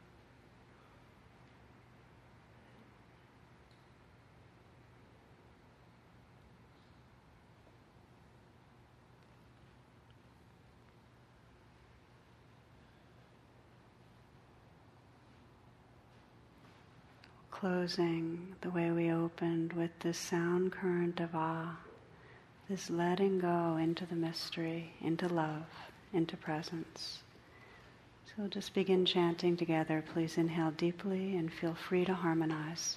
Closing 17.60 18.54
the 18.62 18.70
way 18.70 18.90
we 18.90 19.12
opened 19.12 19.70
with 19.74 19.90
this 20.00 20.16
sound 20.16 20.72
current 20.72 21.20
of 21.20 21.28
ah, 21.34 21.76
this 22.70 22.88
letting 22.88 23.38
go 23.38 23.76
into 23.76 24.06
the 24.06 24.14
mystery, 24.14 24.90
into 25.02 25.28
love, 25.28 25.66
into 26.14 26.38
presence. 26.38 27.18
So 28.24 28.46
just 28.46 28.72
begin 28.72 29.04
chanting 29.04 29.58
together. 29.58 30.02
Please 30.14 30.38
inhale 30.38 30.70
deeply 30.70 31.36
and 31.36 31.52
feel 31.52 31.74
free 31.74 32.06
to 32.06 32.14
harmonize. 32.14 32.96